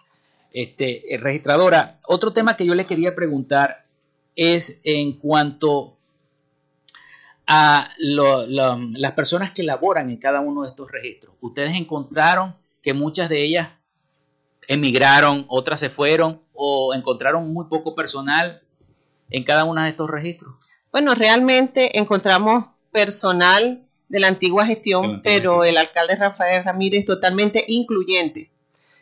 Este, 0.53 1.13
eh, 1.13 1.17
registradora, 1.17 1.99
otro 2.05 2.31
tema 2.31 2.55
que 2.55 2.65
yo 2.65 2.73
le 2.73 2.86
quería 2.86 3.15
preguntar 3.15 3.87
es 4.38 4.80
en 4.84 5.13
cuanto 5.19 5.97
a 7.45 7.91
lo- 7.97 8.45
lo- 8.45 8.78
las 8.93 9.12
personas 9.13 9.52
que 9.52 9.63
laboran 9.63 10.10
en 10.10 10.17
cada 10.17 10.39
uno 10.41 10.63
de 10.63 10.69
estos 10.69 10.89
registros. 10.91 11.36
Ustedes 11.41 11.76
encontraron 11.76 12.56
que 12.82 12.93
muchas 12.93 13.30
de 13.30 13.43
ellas 13.43 13.69
emigraron, 14.67 15.45
otras 15.50 15.80
se 15.80 15.89
fueron 15.89 16.41
o 16.54 16.93
encontraron 16.93 17.52
muy 17.54 17.65
poco 17.65 17.95
personal 17.95 18.62
en 19.30 19.43
cada 19.43 19.63
uno 19.63 19.82
de 19.82 19.89
estos 19.89 20.10
registros. 20.10 20.56
Bueno, 20.91 21.15
realmente 21.15 21.97
encontramos 21.97 22.65
personal 22.91 23.82
de 24.10 24.19
la 24.19 24.28
antigua 24.28 24.65
gestión, 24.65 25.02
De 25.02 25.08
la 25.08 25.13
antigua 25.15 25.23
pero 25.34 25.52
gestión. 25.62 25.69
el 25.69 25.78
alcalde 25.78 26.15
Rafael 26.15 26.63
Ramírez 26.63 27.06
totalmente 27.06 27.63
incluyente. 27.67 28.50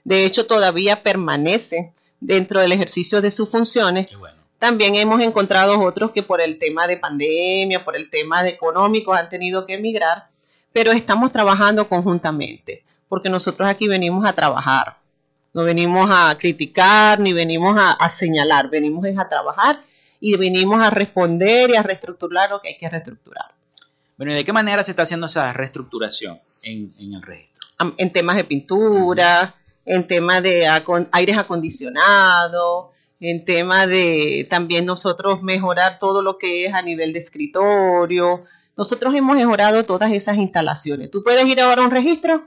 De 0.04 0.24
hecho, 0.26 0.46
todavía 0.46 1.02
permanece 1.02 1.94
dentro 2.20 2.62
del 2.62 2.72
ejercicio 2.72 3.22
de 3.22 3.32
sus 3.32 3.50
funciones. 3.50 4.08
Qué 4.08 4.16
bueno. 4.16 4.38
También 4.60 4.96
hemos 4.96 5.22
encontrado 5.22 5.80
otros 5.82 6.12
que 6.12 6.24
por 6.24 6.42
el 6.42 6.58
tema 6.58 6.88
de 6.88 6.98
pandemia, 6.98 7.84
por 7.84 7.96
el 7.96 8.10
tema 8.10 8.42
de 8.44 8.50
económicos 8.50 9.18
han 9.18 9.30
tenido 9.30 9.66
que 9.66 9.74
emigrar, 9.74 10.30
pero 10.72 10.92
estamos 10.92 11.32
trabajando 11.32 11.88
conjuntamente, 11.88 12.84
porque 13.08 13.30
nosotros 13.30 13.68
aquí 13.68 13.88
venimos 13.88 14.26
a 14.26 14.34
trabajar. 14.34 14.98
No 15.54 15.64
venimos 15.64 16.10
a 16.12 16.38
criticar 16.38 17.20
ni 17.20 17.32
venimos 17.32 17.78
a, 17.80 17.92
a 17.92 18.10
señalar, 18.10 18.70
venimos 18.70 19.06
es 19.06 19.18
a 19.18 19.30
trabajar 19.30 19.84
y 20.20 20.36
venimos 20.36 20.84
a 20.84 20.90
responder 20.90 21.70
y 21.70 21.76
a 21.76 21.84
reestructurar 21.84 22.50
lo 22.50 22.62
que 22.62 22.70
hay 22.70 22.78
que 22.78 22.90
reestructurar. 22.90 23.54
Bueno, 24.18 24.32
¿y 24.32 24.36
de 24.36 24.44
qué 24.44 24.54
manera 24.54 24.84
se 24.84 24.92
está 24.92 25.04
haciendo 25.04 25.28
esa 25.28 25.52
reestructuración 25.54 26.40
en, 26.62 26.94
en 26.98 27.14
el 27.14 27.22
registro? 27.22 27.68
En 27.98 28.12
temas 28.12 28.38
de 28.38 28.46
pintura, 28.46 29.56
en 29.86 30.08
temas 30.08 30.42
de 30.42 30.68
aires 31.12 31.38
acondicionados, 31.38 32.88
en 33.20 33.46
temas 33.46 33.88
de 33.88 34.48
también 34.50 34.86
nosotros 34.86 35.42
mejorar 35.42 36.00
todo 36.00 36.22
lo 36.22 36.38
que 36.38 36.66
es 36.66 36.74
a 36.74 36.82
nivel 36.82 37.14
de 37.14 37.20
escritorio. 37.20 38.44
Nosotros 38.78 39.16
hemos 39.16 39.36
mejorado 39.36 39.86
todas 39.86 40.12
esas 40.12 40.38
instalaciones. 40.38 41.12
Tú 41.12 41.24
puedes 41.24 41.46
ir 41.46 41.62
ahora 41.62 41.82
a 41.82 41.86
un 41.86 41.92
registro. 41.92 42.44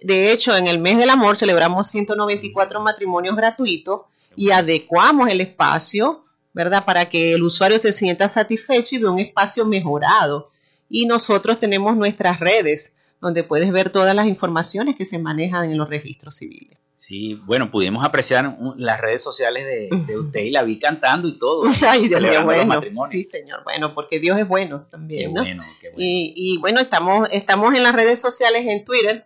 De 0.00 0.30
hecho, 0.30 0.56
en 0.56 0.68
el 0.68 0.78
mes 0.78 0.98
del 0.98 1.10
amor 1.10 1.36
celebramos 1.36 1.88
194 1.88 2.80
matrimonios 2.80 3.34
gratuitos 3.34 4.02
y 4.36 4.50
adecuamos 4.50 5.30
el 5.30 5.40
espacio, 5.40 6.24
¿verdad? 6.52 6.84
Para 6.84 7.06
que 7.06 7.32
el 7.32 7.42
usuario 7.42 7.78
se 7.78 7.92
sienta 7.92 8.28
satisfecho 8.28 8.94
y 8.94 8.98
vea 8.98 9.10
un 9.10 9.18
espacio 9.18 9.64
mejorado. 9.64 10.52
Y 10.88 11.06
nosotros 11.06 11.58
tenemos 11.58 11.96
nuestras 11.96 12.38
redes 12.38 12.96
donde 13.20 13.42
puedes 13.42 13.72
ver 13.72 13.90
todas 13.90 14.14
las 14.14 14.26
informaciones 14.26 14.94
que 14.94 15.04
se 15.04 15.18
manejan 15.18 15.70
en 15.70 15.76
los 15.76 15.88
registros 15.88 16.36
civiles. 16.36 16.78
Sí, 16.98 17.40
bueno, 17.44 17.70
pudimos 17.70 18.04
apreciar 18.04 18.58
las 18.76 19.00
redes 19.00 19.22
sociales 19.22 19.64
de, 19.64 20.18
usted 20.18 20.40
y 20.40 20.50
la 20.50 20.64
vi 20.64 20.80
cantando 20.80 21.28
y 21.28 21.38
todo. 21.38 21.62
Ay, 21.88 22.08
Dios 22.08 22.20
mío, 22.20 22.42
bueno. 22.42 22.82
Sí, 23.08 23.22
señor, 23.22 23.62
bueno, 23.62 23.94
porque 23.94 24.18
Dios 24.18 24.36
es 24.36 24.48
bueno 24.48 24.84
también. 24.90 25.32
Qué 25.32 25.40
bueno, 25.40 25.62
qué 25.80 25.90
bueno. 25.90 26.04
Y, 26.04 26.32
y, 26.34 26.58
bueno, 26.58 26.80
estamos, 26.80 27.28
estamos 27.30 27.72
en 27.76 27.84
las 27.84 27.94
redes 27.94 28.20
sociales 28.20 28.66
en 28.66 28.84
Twitter, 28.84 29.24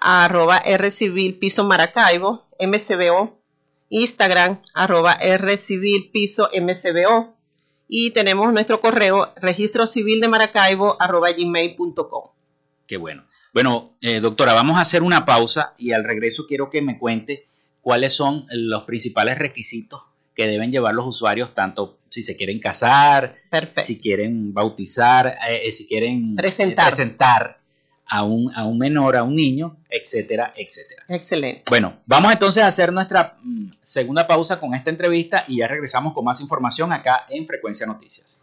arroba 0.00 0.60
rcivil 0.78 1.38
piso 1.38 1.62
maracaibo, 1.62 2.44
mcbo, 2.58 3.38
Instagram, 3.90 4.60
arroba 4.74 5.16
rcivil 5.38 6.10
piso 6.10 6.50
mcbo, 6.60 7.36
y 7.86 8.10
tenemos 8.10 8.52
nuestro 8.52 8.80
correo 8.80 9.32
registro 9.36 9.86
civil 9.86 10.20
de 10.20 10.26
maracaibo 10.26 10.96
arroba 10.98 11.30
gmail.com. 11.30 12.30
Qué 12.88 12.96
bueno. 12.96 13.29
Bueno, 13.52 13.96
eh, 14.00 14.20
doctora, 14.20 14.54
vamos 14.54 14.78
a 14.78 14.82
hacer 14.82 15.02
una 15.02 15.24
pausa 15.24 15.74
y 15.76 15.92
al 15.92 16.04
regreso 16.04 16.46
quiero 16.46 16.70
que 16.70 16.82
me 16.82 16.98
cuente 16.98 17.46
cuáles 17.80 18.12
son 18.12 18.46
los 18.50 18.84
principales 18.84 19.38
requisitos 19.38 20.02
que 20.34 20.46
deben 20.46 20.70
llevar 20.70 20.94
los 20.94 21.06
usuarios, 21.06 21.54
tanto 21.54 21.98
si 22.08 22.22
se 22.22 22.36
quieren 22.36 22.60
casar, 22.60 23.36
si 23.82 24.00
quieren 24.00 24.54
bautizar, 24.54 25.38
eh, 25.48 25.62
eh, 25.64 25.72
si 25.72 25.86
quieren 25.86 26.36
presentar, 26.36 27.58
a, 28.12 28.24
un, 28.24 28.52
a 28.54 28.64
un 28.64 28.78
menor, 28.78 29.16
a 29.16 29.22
un 29.22 29.34
niño, 29.34 29.76
etcétera, 29.88 30.52
etcétera. 30.56 31.04
Excelente. 31.08 31.62
Bueno, 31.68 32.00
vamos 32.06 32.32
entonces 32.32 32.62
a 32.62 32.66
hacer 32.66 32.92
nuestra 32.92 33.36
mm, 33.42 33.70
segunda 33.82 34.26
pausa 34.26 34.58
con 34.58 34.74
esta 34.74 34.90
entrevista 34.90 35.44
y 35.46 35.58
ya 35.58 35.68
regresamos 35.68 36.12
con 36.12 36.24
más 36.24 36.40
información 36.40 36.92
acá 36.92 37.26
en 37.28 37.46
Frecuencia 37.46 37.86
Noticias. 37.86 38.42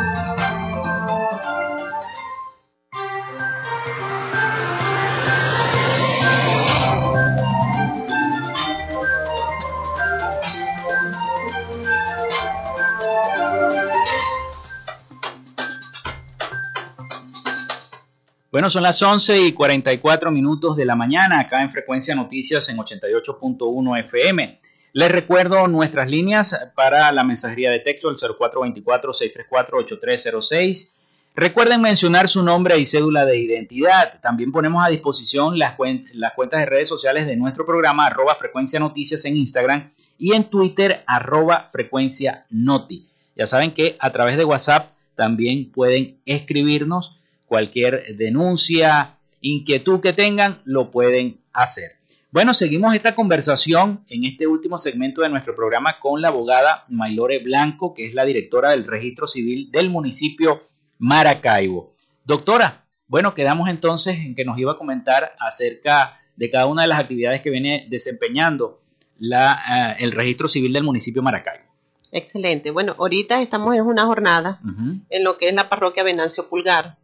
Bueno, 18.61 18.69
son 18.69 18.83
las 18.83 19.01
11 19.01 19.47
y 19.47 19.53
44 19.53 20.29
minutos 20.29 20.75
de 20.75 20.85
la 20.85 20.95
mañana 20.95 21.39
acá 21.39 21.63
en 21.63 21.71
Frecuencia 21.71 22.13
Noticias 22.13 22.69
en 22.69 22.77
88.1 22.77 23.99
FM. 24.01 24.59
Les 24.93 25.11
recuerdo 25.11 25.67
nuestras 25.67 26.07
líneas 26.07 26.55
para 26.75 27.11
la 27.11 27.23
mensajería 27.23 27.71
de 27.71 27.79
texto, 27.79 28.11
el 28.11 28.17
0424-634-8306. 28.17 30.91
Recuerden 31.33 31.81
mencionar 31.81 32.29
su 32.29 32.43
nombre 32.43 32.77
y 32.77 32.85
cédula 32.85 33.25
de 33.25 33.39
identidad. 33.39 34.21
También 34.21 34.51
ponemos 34.51 34.85
a 34.85 34.89
disposición 34.89 35.57
las, 35.57 35.75
las 36.13 36.33
cuentas 36.33 36.59
de 36.59 36.67
redes 36.67 36.87
sociales 36.87 37.25
de 37.25 37.37
nuestro 37.37 37.65
programa, 37.65 38.05
arroba 38.05 38.35
frecuencia 38.35 38.79
noticias 38.79 39.25
en 39.25 39.37
Instagram 39.37 39.91
y 40.19 40.33
en 40.33 40.43
Twitter, 40.43 41.03
arroba 41.07 41.69
frecuencia 41.71 42.45
noti. 42.51 43.07
Ya 43.35 43.47
saben 43.47 43.71
que 43.71 43.97
a 43.99 44.11
través 44.11 44.37
de 44.37 44.45
WhatsApp 44.45 44.91
también 45.15 45.71
pueden 45.71 46.19
escribirnos 46.27 47.17
cualquier 47.51 48.15
denuncia, 48.15 49.17
inquietud 49.41 49.99
que 49.99 50.13
tengan, 50.13 50.61
lo 50.63 50.89
pueden 50.89 51.41
hacer. 51.51 51.97
Bueno, 52.31 52.53
seguimos 52.53 52.95
esta 52.95 53.13
conversación 53.13 54.05
en 54.07 54.23
este 54.23 54.47
último 54.47 54.77
segmento 54.77 55.21
de 55.21 55.27
nuestro 55.27 55.53
programa 55.53 55.99
con 55.99 56.21
la 56.21 56.29
abogada 56.29 56.85
Maylore 56.87 57.39
Blanco, 57.39 57.93
que 57.93 58.05
es 58.05 58.13
la 58.13 58.23
directora 58.23 58.69
del 58.69 58.85
registro 58.85 59.27
civil 59.27 59.69
del 59.69 59.89
municipio 59.89 60.69
Maracaibo. 60.97 61.91
Doctora, 62.23 62.85
bueno, 63.09 63.33
quedamos 63.33 63.67
entonces 63.67 64.15
en 64.19 64.33
que 64.33 64.45
nos 64.45 64.57
iba 64.57 64.71
a 64.71 64.77
comentar 64.77 65.35
acerca 65.37 66.21
de 66.37 66.49
cada 66.49 66.67
una 66.67 66.83
de 66.83 66.87
las 66.87 67.01
actividades 67.01 67.41
que 67.41 67.49
viene 67.49 67.85
desempeñando 67.89 68.81
la, 69.19 69.97
eh, 69.99 70.05
el 70.05 70.13
registro 70.13 70.47
civil 70.47 70.71
del 70.71 70.83
municipio 70.83 71.21
Maracaibo. 71.21 71.65
Excelente. 72.13 72.71
Bueno, 72.71 72.95
ahorita 72.97 73.41
estamos 73.41 73.75
en 73.75 73.81
una 73.81 74.05
jornada 74.05 74.61
en 75.09 75.23
lo 75.25 75.37
que 75.37 75.49
es 75.49 75.53
la 75.53 75.67
parroquia 75.67 76.03
Venancio 76.03 76.47
Pulgar 76.47 77.00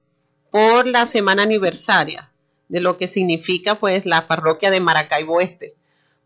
por 0.52 0.88
la 0.88 1.06
semana 1.06 1.44
aniversaria. 1.44 2.32
De 2.70 2.82
lo 2.82 2.98
que 2.98 3.08
significa 3.08 3.76
pues 3.76 4.06
la 4.06 4.28
parroquia 4.28 4.70
de 4.72 4.82
Maracaibo 4.82 5.40
Este, 5.40 5.74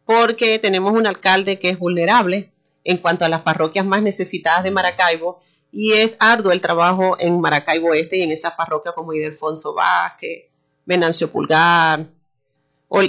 porque 0.06 0.58
tenemos 0.58 0.94
un 0.94 1.06
alcalde 1.06 1.60
que 1.60 1.70
es 1.70 1.78
vulnerable 1.78 2.52
en 2.84 2.98
cuanto 2.98 3.26
a 3.26 3.30
las 3.30 3.42
parroquias 3.42 3.86
más 3.86 4.02
necesitadas 4.02 4.64
de 4.64 4.72
Maracaibo 4.72 5.40
y 5.72 5.94
es 5.94 6.18
arduo 6.20 6.52
el 6.52 6.60
trabajo 6.60 7.16
en 7.20 7.40
Maracaibo 7.40 7.94
Este 7.94 8.18
y 8.18 8.24
en 8.24 8.32
esas 8.32 8.56
parroquias 8.56 8.96
como 8.96 9.14
Idelfonso 9.14 9.74
Vázquez, 9.74 10.46
Venancio 10.86 11.32
Pulgar, 11.32 12.08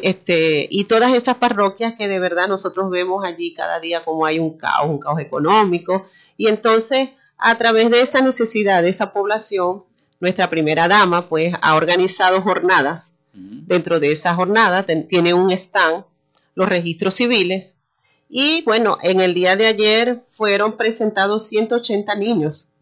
este, 0.02 0.68
y 0.70 0.84
todas 0.84 1.12
esas 1.14 1.36
parroquias 1.36 1.94
que 1.98 2.06
de 2.06 2.20
verdad 2.20 2.46
nosotros 2.46 2.88
vemos 2.90 3.24
allí 3.24 3.52
cada 3.52 3.80
día 3.80 4.04
como 4.04 4.26
hay 4.26 4.38
un 4.38 4.56
caos, 4.56 4.88
un 4.88 4.98
caos 4.98 5.18
económico, 5.18 6.06
y 6.36 6.46
entonces 6.48 7.10
a 7.36 7.58
través 7.58 7.90
de 7.90 8.00
esa 8.00 8.20
necesidad 8.20 8.82
de 8.82 8.90
esa 8.90 9.12
población 9.12 9.84
nuestra 10.22 10.48
primera 10.48 10.86
dama 10.86 11.28
pues 11.28 11.52
ha 11.60 11.74
organizado 11.74 12.40
jornadas. 12.40 13.18
Dentro 13.34 13.98
de 13.98 14.12
esa 14.12 14.34
jornada 14.34 14.84
tiene 14.84 15.34
un 15.34 15.50
stand, 15.50 16.04
los 16.54 16.68
registros 16.68 17.14
civiles, 17.14 17.76
y 18.28 18.62
bueno, 18.62 18.98
en 19.02 19.20
el 19.20 19.34
día 19.34 19.56
de 19.56 19.66
ayer 19.66 20.22
fueron 20.30 20.76
presentados 20.76 21.48
180 21.48 22.14
niños 22.14 22.72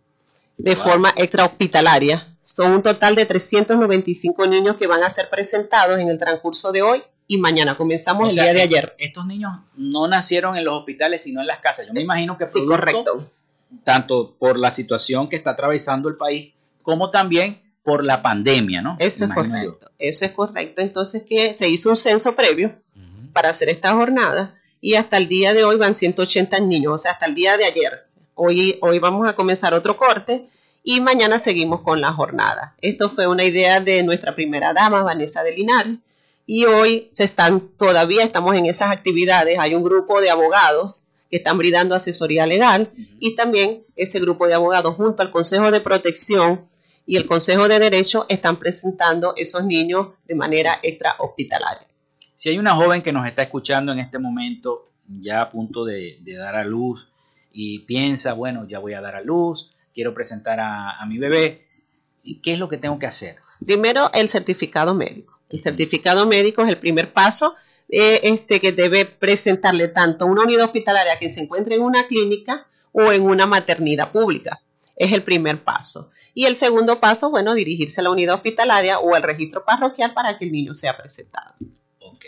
de 0.58 0.76
forma 0.76 1.14
extrahospitalaria. 1.16 2.36
Son 2.44 2.72
un 2.72 2.82
total 2.82 3.14
de 3.14 3.24
395 3.24 4.46
niños 4.46 4.76
que 4.76 4.86
van 4.86 5.02
a 5.02 5.08
ser 5.08 5.30
presentados 5.30 5.98
en 5.98 6.08
el 6.08 6.18
transcurso 6.18 6.72
de 6.72 6.82
hoy 6.82 7.02
y 7.26 7.38
mañana. 7.38 7.74
Comenzamos 7.74 8.28
el 8.30 8.34
día 8.34 8.52
de 8.52 8.62
ayer. 8.62 8.94
Estos 8.98 9.24
niños 9.24 9.52
no 9.76 10.06
nacieron 10.08 10.56
en 10.56 10.64
los 10.64 10.74
hospitales, 10.74 11.22
sino 11.22 11.40
en 11.40 11.46
las 11.46 11.60
casas. 11.60 11.86
Yo 11.86 11.94
me 11.94 12.02
imagino 12.02 12.36
que 12.36 12.44
sí, 12.44 12.66
correcto. 12.66 13.30
tanto 13.82 14.34
por 14.38 14.58
la 14.58 14.70
situación 14.70 15.28
que 15.28 15.36
está 15.36 15.50
atravesando 15.50 16.08
el 16.08 16.16
país 16.16 16.52
como 16.82 17.10
también 17.10 17.60
por 17.82 18.04
la 18.04 18.22
pandemia, 18.22 18.80
¿no? 18.80 18.96
Eso 18.98 19.24
es 19.24 19.32
correcto. 19.32 19.90
Eso 19.98 20.24
es 20.24 20.32
correcto. 20.32 20.82
Entonces, 20.82 21.22
que 21.22 21.54
se 21.54 21.68
hizo 21.68 21.90
un 21.90 21.96
censo 21.96 22.34
previo 22.34 22.74
para 23.32 23.50
hacer 23.50 23.68
esta 23.68 23.92
jornada 23.92 24.58
y 24.80 24.94
hasta 24.94 25.16
el 25.16 25.28
día 25.28 25.54
de 25.54 25.64
hoy 25.64 25.76
van 25.76 25.94
180 25.94 26.60
niños, 26.60 26.92
o 26.92 26.98
sea, 26.98 27.12
hasta 27.12 27.26
el 27.26 27.34
día 27.34 27.56
de 27.56 27.64
ayer. 27.64 28.06
Hoy, 28.34 28.78
hoy 28.80 28.98
vamos 28.98 29.28
a 29.28 29.34
comenzar 29.34 29.74
otro 29.74 29.96
corte 29.96 30.48
y 30.82 31.00
mañana 31.00 31.38
seguimos 31.38 31.82
con 31.82 32.00
la 32.00 32.12
jornada. 32.12 32.74
Esto 32.80 33.08
fue 33.08 33.26
una 33.26 33.44
idea 33.44 33.80
de 33.80 34.02
nuestra 34.02 34.34
primera 34.34 34.72
dama, 34.72 35.02
Vanessa 35.02 35.42
de 35.42 35.52
Linares, 35.52 35.98
y 36.46 36.64
hoy 36.64 37.06
se 37.10 37.24
están, 37.24 37.68
todavía 37.76 38.24
estamos 38.24 38.56
en 38.56 38.66
esas 38.66 38.90
actividades. 38.90 39.58
Hay 39.58 39.74
un 39.74 39.84
grupo 39.84 40.20
de 40.20 40.30
abogados 40.30 41.08
que 41.30 41.36
están 41.36 41.58
brindando 41.58 41.94
asesoría 41.94 42.46
legal 42.46 42.90
y 43.20 43.36
también 43.36 43.84
ese 43.94 44.18
grupo 44.18 44.48
de 44.48 44.54
abogados 44.54 44.96
junto 44.96 45.22
al 45.22 45.30
Consejo 45.30 45.70
de 45.70 45.80
Protección 45.80 46.69
y 47.10 47.16
el 47.16 47.26
Consejo 47.26 47.66
de 47.66 47.80
Derecho 47.80 48.24
están 48.28 48.54
presentando 48.54 49.34
esos 49.34 49.64
niños 49.64 50.10
de 50.28 50.36
manera 50.36 50.78
extra 50.80 51.16
hospitalaria. 51.18 51.88
Si 52.36 52.50
hay 52.50 52.56
una 52.56 52.76
joven 52.76 53.02
que 53.02 53.10
nos 53.10 53.26
está 53.26 53.42
escuchando 53.42 53.90
en 53.90 53.98
este 53.98 54.20
momento, 54.20 54.92
ya 55.08 55.40
a 55.40 55.50
punto 55.50 55.84
de, 55.84 56.20
dar 56.38 56.54
a 56.54 56.64
luz 56.64 57.08
y 57.52 57.80
piensa, 57.80 58.34
bueno, 58.34 58.64
ya 58.68 58.78
voy 58.78 58.92
a 58.92 59.00
dar 59.00 59.16
a 59.16 59.22
luz, 59.22 59.70
quiero 59.92 60.14
presentar 60.14 60.60
a, 60.60 61.04
mi 61.08 61.18
bebé, 61.18 61.66
¿qué 62.44 62.52
es 62.52 62.60
lo 62.60 62.68
que 62.68 62.78
tengo 62.78 62.96
que 63.00 63.06
hacer? 63.06 63.38
Primero, 63.66 64.12
el 64.14 64.28
certificado 64.28 64.94
médico. 64.94 65.36
El 65.48 65.58
certificado 65.58 66.28
médico 66.28 66.62
es 66.62 66.68
el 66.68 66.78
primer 66.78 67.12
paso 67.12 67.56
eh, 67.88 68.20
este, 68.22 68.60
que 68.60 68.70
debe 68.70 69.04
presentarle 69.04 69.88
tanto 69.88 70.26
una 70.26 70.44
unidad 70.44 70.66
hospitalaria 70.66 71.18
que 71.18 71.28
se 71.28 71.40
encuentre 71.40 71.74
en 71.74 71.82
una 71.82 72.06
clínica 72.06 72.68
o 72.92 73.10
en 73.10 73.24
una 73.24 73.48
maternidad 73.48 74.12
pública. 74.12 74.60
Es 75.00 75.14
el 75.14 75.22
primer 75.22 75.64
paso. 75.64 76.10
Y 76.34 76.44
el 76.44 76.54
segundo 76.54 77.00
paso, 77.00 77.30
bueno, 77.30 77.54
dirigirse 77.54 78.02
a 78.02 78.04
la 78.04 78.10
unidad 78.10 78.34
hospitalaria 78.34 78.98
o 78.98 79.14
al 79.14 79.22
registro 79.22 79.64
parroquial 79.64 80.12
para 80.12 80.36
que 80.36 80.44
el 80.44 80.52
niño 80.52 80.74
sea 80.74 80.94
presentado. 80.94 81.54
Ok. 82.00 82.26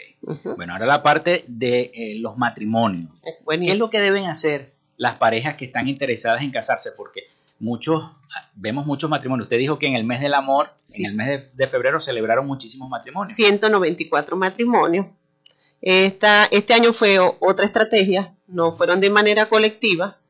Bueno, 0.56 0.72
ahora 0.72 0.86
la 0.86 1.02
parte 1.02 1.44
de 1.48 1.90
eh, 1.94 2.14
los 2.18 2.38
matrimonios. 2.38 3.10
¿Qué 3.22 3.72
es 3.72 3.78
lo 3.78 3.90
que 3.90 4.00
deben 4.00 4.24
hacer 4.24 4.72
las 4.96 5.18
parejas 5.18 5.56
que 5.56 5.66
están 5.66 5.86
interesadas 5.86 6.40
en 6.40 6.50
casarse? 6.50 6.92
Porque 6.92 7.24
muchos, 7.58 8.10
vemos 8.54 8.86
muchos 8.86 9.10
matrimonios. 9.10 9.44
Usted 9.44 9.58
dijo 9.58 9.78
que 9.78 9.88
en 9.88 9.94
el 9.94 10.04
mes 10.04 10.22
del 10.22 10.32
amor, 10.32 10.70
Sí, 10.86 11.04
en 11.04 11.10
el 11.10 11.16
mes 11.18 11.26
de, 11.26 11.50
de 11.52 11.68
febrero, 11.68 12.00
celebraron 12.00 12.46
muchísimos 12.46 12.88
matrimonios. 12.88 13.36
194 13.36 14.34
matrimonios. 14.34 15.08
Esta, 15.82 16.46
este 16.46 16.72
año 16.72 16.94
fue 16.94 17.18
otra 17.18 17.66
estrategia, 17.66 18.34
no 18.46 18.72
fueron 18.72 19.00
de 19.00 19.10
manera 19.10 19.46
colectiva. 19.46 20.21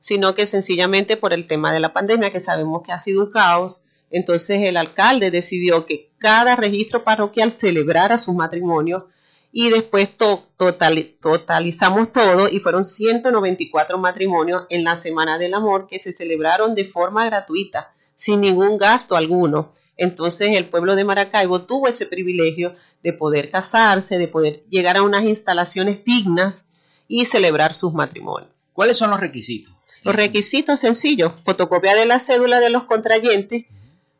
Sino 0.00 0.34
que 0.34 0.46
sencillamente 0.46 1.16
por 1.16 1.32
el 1.32 1.46
tema 1.46 1.72
de 1.72 1.78
la 1.80 1.92
pandemia, 1.92 2.30
que 2.32 2.40
sabemos 2.40 2.82
que 2.82 2.90
ha 2.92 2.98
sido 2.98 3.24
un 3.24 3.30
caos, 3.30 3.84
entonces 4.10 4.66
el 4.66 4.76
alcalde 4.76 5.30
decidió 5.30 5.86
que 5.86 6.10
cada 6.18 6.56
registro 6.56 7.04
parroquial 7.04 7.52
celebrara 7.52 8.18
sus 8.18 8.34
matrimonios 8.34 9.04
y 9.52 9.68
después 9.70 10.16
to- 10.16 10.48
totali- 10.58 11.16
totalizamos 11.20 12.12
todo 12.12 12.48
y 12.48 12.58
fueron 12.60 12.84
194 12.84 13.98
matrimonios 13.98 14.62
en 14.70 14.84
la 14.84 14.96
Semana 14.96 15.38
del 15.38 15.54
Amor 15.54 15.86
que 15.88 15.98
se 15.98 16.12
celebraron 16.12 16.74
de 16.74 16.84
forma 16.84 17.24
gratuita, 17.26 17.92
sin 18.16 18.40
ningún 18.40 18.78
gasto 18.78 19.16
alguno. 19.16 19.72
Entonces 19.96 20.56
el 20.56 20.64
pueblo 20.66 20.94
de 20.94 21.04
Maracaibo 21.04 21.62
tuvo 21.66 21.86
ese 21.88 22.06
privilegio 22.06 22.74
de 23.02 23.12
poder 23.12 23.50
casarse, 23.50 24.18
de 24.18 24.28
poder 24.28 24.64
llegar 24.70 24.96
a 24.96 25.02
unas 25.02 25.24
instalaciones 25.24 26.04
dignas 26.04 26.70
y 27.06 27.24
celebrar 27.26 27.74
sus 27.74 27.92
matrimonios. 27.92 28.50
¿Cuáles 28.72 28.96
son 28.96 29.10
los 29.10 29.20
requisitos? 29.20 29.74
Los 30.02 30.14
requisitos 30.14 30.80
sencillos, 30.80 31.32
fotocopia 31.44 31.94
de 31.94 32.06
la 32.06 32.20
cédula 32.20 32.60
de 32.60 32.70
los 32.70 32.84
contrayentes, 32.84 33.66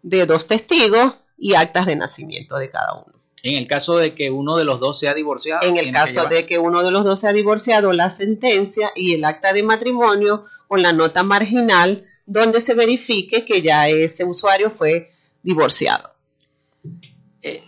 de 0.02 0.26
dos 0.26 0.46
testigos 0.46 1.14
y 1.38 1.54
actas 1.54 1.86
de 1.86 1.96
nacimiento 1.96 2.56
de 2.56 2.70
cada 2.70 2.94
uno. 2.94 3.14
En 3.42 3.56
el 3.56 3.66
caso 3.66 3.96
de 3.96 4.14
que 4.14 4.30
uno 4.30 4.56
de 4.56 4.64
los 4.64 4.80
dos 4.80 4.98
sea 4.98 5.14
divorciado. 5.14 5.66
En 5.66 5.78
el 5.78 5.86
que 5.86 5.92
caso 5.92 6.26
de 6.26 6.46
que 6.46 6.58
uno 6.58 6.82
de 6.82 6.90
los 6.90 7.04
dos 7.04 7.20
sea 7.20 7.32
divorciado, 7.32 7.92
la 7.92 8.10
sentencia 8.10 8.92
y 8.94 9.14
el 9.14 9.24
acta 9.24 9.52
de 9.54 9.62
matrimonio 9.62 10.44
con 10.68 10.82
la 10.82 10.92
nota 10.92 11.22
marginal 11.22 12.06
donde 12.26 12.60
se 12.60 12.74
verifique 12.74 13.44
que 13.44 13.62
ya 13.62 13.88
ese 13.88 14.24
usuario 14.24 14.70
fue 14.70 15.10
divorciado. 15.42 16.10
Eh, 17.42 17.64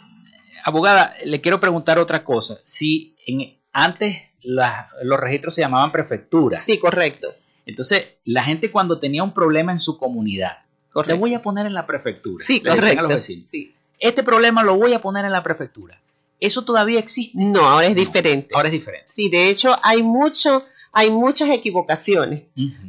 abogada, 0.64 1.14
le 1.24 1.40
quiero 1.40 1.58
preguntar 1.58 1.98
otra 1.98 2.22
cosa. 2.22 2.58
Si 2.64 3.16
en, 3.26 3.58
antes 3.72 4.16
los 4.42 5.20
registros 5.20 5.54
se 5.54 5.62
llamaban 5.62 5.90
prefecturas, 5.90 6.62
Sí, 6.62 6.78
correcto. 6.78 7.34
Entonces 7.66 8.06
la 8.24 8.42
gente 8.42 8.70
cuando 8.70 8.98
tenía 8.98 9.22
un 9.22 9.32
problema 9.32 9.72
en 9.72 9.80
su 9.80 9.98
comunidad, 9.98 10.58
te 11.06 11.14
voy 11.14 11.34
a 11.34 11.42
poner 11.42 11.66
en 11.66 11.74
la 11.74 11.86
prefectura. 11.86 12.44
Sí, 12.44 12.62
a 12.66 12.74
correcto. 12.76 13.02
los 13.02 13.14
vecinos. 13.14 13.50
Sí. 13.50 13.74
Este 13.98 14.22
problema 14.22 14.62
lo 14.62 14.76
voy 14.76 14.92
a 14.94 15.00
poner 15.00 15.24
en 15.24 15.32
la 15.32 15.42
prefectura. 15.42 15.96
Eso 16.40 16.64
todavía 16.64 16.98
existe. 16.98 17.38
No, 17.42 17.60
ahora 17.60 17.86
es 17.86 17.94
No, 17.94 18.00
diferente. 18.00 18.52
Ahora 18.54 18.68
es 18.68 18.72
diferente. 18.72 19.06
Sí, 19.06 19.28
de 19.28 19.48
hecho 19.48 19.76
hay 19.82 20.02
mucho, 20.02 20.64
hay 20.92 21.10
muchas 21.10 21.50
equivocaciones 21.50 22.42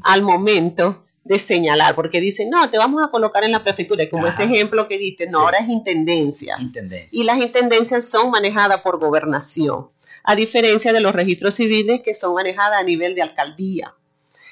al 0.04 0.22
momento 0.24 1.06
de 1.24 1.40
señalar, 1.40 1.96
porque 1.96 2.20
dicen, 2.20 2.50
no, 2.50 2.70
te 2.70 2.78
vamos 2.78 3.02
a 3.02 3.10
colocar 3.10 3.46
en 3.46 3.52
la 3.54 3.64
prefectura, 3.64 4.10
como 4.10 4.28
Ajá. 4.28 4.44
ese 4.44 4.52
ejemplo 4.54 4.90
que 4.90 4.98
diste, 4.98 5.26
no, 5.28 5.38
Sí. 5.40 5.44
ahora 5.46 5.60
es 5.60 5.70
intendencias. 5.70 6.60
Intendencia. 6.60 7.18
Y 7.18 7.24
las 7.24 7.38
intendencias 7.38 8.10
son 8.10 8.30
manejadas 8.32 8.82
por 8.82 9.00
gobernación, 9.00 9.88
a 10.26 10.36
diferencia 10.36 10.92
de 10.92 11.00
los 11.00 11.14
registros 11.14 11.56
civiles 11.56 12.02
que 12.02 12.14
son 12.14 12.34
manejadas 12.34 12.78
a 12.80 12.84
nivel 12.84 13.16
de 13.16 13.22
alcaldía. 13.22 13.94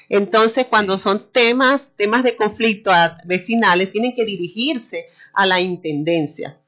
Entonces, 0.08 0.66
cuando 0.68 0.96
Sí. 0.96 1.04
son 1.04 1.30
temas, 1.32 1.92
temas 1.96 2.22
de 2.22 2.36
conflicto 2.36 2.90
a- 2.90 3.18
vecinales, 3.24 3.90
tienen 3.90 4.12
que 4.14 4.24
dirigirse 4.24 5.06
a 5.32 5.46
la 5.46 5.60
intendencia. 5.60 6.58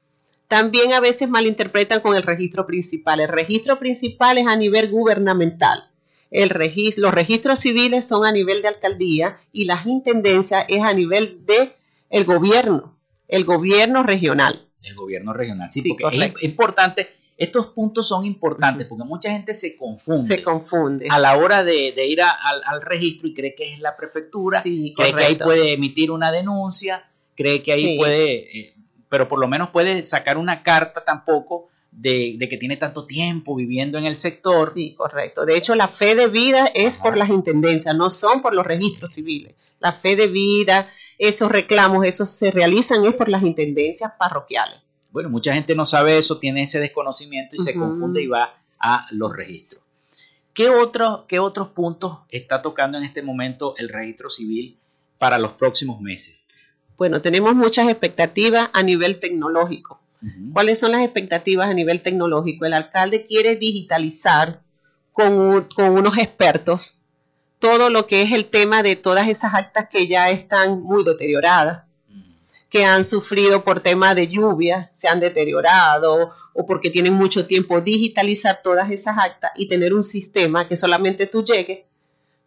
También 0.47 0.93
a 0.93 0.99
veces 0.99 1.27
malinterpretan 1.29 2.01
con 2.01 2.15
el 2.15 2.23
registro 2.23 2.65
principal. 2.67 3.19
El 3.19 3.29
registro 3.29 3.79
principal 3.79 4.37
es 4.37 4.47
a 4.47 4.55
nivel 4.55 4.89
gubernamental. 4.89 5.89
El 6.31 6.49
los 6.97 7.13
registros 7.13 7.59
civiles 7.59 8.07
son 8.07 8.25
a 8.25 8.31
nivel 8.31 8.61
de 8.61 8.67
alcaldía 8.67 9.37
y 9.53 9.65
las 9.65 9.85
intendencias 9.85 10.65
es 10.67 10.81
a 10.81 10.93
nivel 10.93 11.45
de 11.45 11.73
el 12.09 12.25
gobierno, 12.25 12.97
el 13.27 13.45
gobierno 13.45 14.03
regional. 14.03 14.67
El 14.81 14.95
gobierno 14.95 15.33
regional. 15.33 15.69
Sí, 15.69 15.81
Sí, 15.81 15.89
porque 15.89 16.03
es 16.03 16.11
correcto. 16.11 16.39
importante. 16.45 17.09
Estos 17.37 17.67
puntos 17.67 18.07
son 18.07 18.23
importantes 18.25 18.87
porque 18.87 19.03
mucha 19.03 19.29
gente 19.29 19.53
se 19.53 19.75
confunde 19.75 20.21
Se 20.25 20.41
confunde. 20.41 21.07
a 21.09 21.19
la 21.19 21.37
hora 21.37 21.63
de, 21.63 21.91
de 21.93 22.07
ir 22.07 22.21
a- 22.21 22.29
al, 22.31 22.61
al 22.65 22.81
registro 22.81 23.27
y 23.27 23.33
cree 23.33 23.53
que 23.55 23.73
es 23.73 23.79
la 23.79 23.97
prefectura, 23.97 24.61
Sí, 24.61 24.93
cree 24.95 25.13
que 25.13 25.23
ahí 25.23 25.35
puede 25.35 25.73
emitir 25.73 26.11
una 26.11 26.31
denuncia, 26.31 27.03
cree 27.35 27.61
que 27.61 27.73
ahí 27.73 27.83
Sí. 27.83 27.97
puede, 27.97 28.59
eh, 28.59 28.73
pero 29.09 29.27
por 29.27 29.39
lo 29.39 29.47
menos 29.49 29.69
puede 29.71 30.01
sacar 30.03 30.37
una 30.37 30.63
carta 30.63 31.03
tampoco 31.03 31.67
de, 31.91 32.35
de 32.37 32.47
que 32.49 32.57
tiene 32.57 32.77
tanto 32.77 33.05
tiempo 33.05 33.55
viviendo 33.55 33.97
en 33.97 34.05
el 34.05 34.15
sector. 34.15 34.69
Sí, 34.69 34.95
correcto. 34.95 35.45
De 35.45 35.57
hecho, 35.57 35.75
la 35.75 35.87
fe 35.89 36.15
de 36.15 36.27
vida 36.27 36.65
es 36.73 36.95
Ajá. 36.95 37.03
por 37.03 37.17
las 37.17 37.29
intendencias, 37.29 37.95
no 37.95 38.09
son 38.09 38.41
por 38.41 38.53
los 38.53 38.65
registros 38.65 39.13
civiles. 39.13 39.55
La 39.79 39.91
fe 39.91 40.15
de 40.15 40.27
vida, 40.27 40.89
esos 41.17 41.51
reclamos, 41.51 42.05
esos 42.05 42.29
se 42.31 42.51
realizan 42.51 43.05
es 43.05 43.13
por 43.13 43.27
las 43.29 43.43
intendencias 43.43 44.13
parroquiales. 44.17 44.79
Bueno, 45.15 45.29
mucha 45.29 45.53
gente 45.53 45.75
no 45.75 45.85
sabe 45.85 46.17
eso, 46.17 46.39
tiene 46.39 46.63
ese 46.63 46.77
desconocimiento 46.81 47.55
y 47.55 47.59
se 47.59 47.73
confunde 47.73 48.21
y 48.21 48.27
va 48.27 48.53
a 48.77 49.07
los 49.11 49.33
registros. 49.33 49.81
¿Qué, 50.53 50.69
otro- 50.69 51.23
¿Qué 51.29 51.39
otros 51.39 51.69
puntos 51.69 52.17
está 52.27 52.61
tocando 52.61 52.97
en 52.97 53.05
este 53.05 53.21
momento 53.21 53.75
el 53.77 53.87
registro 53.87 54.29
civil 54.29 54.77
para 55.17 55.37
los 55.37 55.53
próximos 55.53 56.01
meses? 56.01 56.35
Bueno, 56.97 57.21
tenemos 57.21 57.55
muchas 57.55 57.87
expectativas 57.89 58.69
a 58.73 58.83
nivel 58.83 59.21
tecnológico. 59.21 60.01
¿Cuáles 60.51 60.79
son 60.79 60.91
las 60.91 61.01
expectativas 61.01 61.69
a 61.69 61.73
nivel 61.73 62.01
tecnológico? 62.01 62.65
El 62.65 62.73
alcalde 62.73 63.25
quiere 63.25 63.55
digitalizar 63.55 64.59
con, 65.13 65.31
un- 65.33 65.61
con 65.73 65.91
unos 65.91 66.17
expertos 66.17 66.99
todo 67.59 67.89
lo 67.89 68.05
que 68.05 68.21
es 68.21 68.33
el 68.33 68.47
tema 68.47 68.83
de 68.83 68.97
todas 68.97 69.29
esas 69.29 69.53
actas 69.53 69.87
que 69.89 70.07
ya 70.07 70.29
están 70.29 70.81
muy 70.83 71.05
deterioradas. 71.05 71.84
Que 72.69 72.83
han 72.85 73.05
sufrido 73.05 73.63
por 73.63 73.79
tema 73.79 74.15
de 74.15 74.27
lluvia, 74.27 74.89
se 74.93 75.07
han 75.07 75.19
deteriorado 75.19 76.33
o 76.53 76.65
porque 76.65 76.89
tienen 76.89 77.13
mucho 77.13 77.45
tiempo, 77.47 77.81
digitalizar 77.81 78.61
todas 78.63 78.89
esas 78.91 79.17
actas 79.17 79.51
y 79.55 79.67
tener 79.67 79.93
un 79.93 80.03
sistema 80.03 80.67
que 80.67 80.75
solamente 80.77 81.27
tú 81.27 81.43
llegues, 81.43 81.81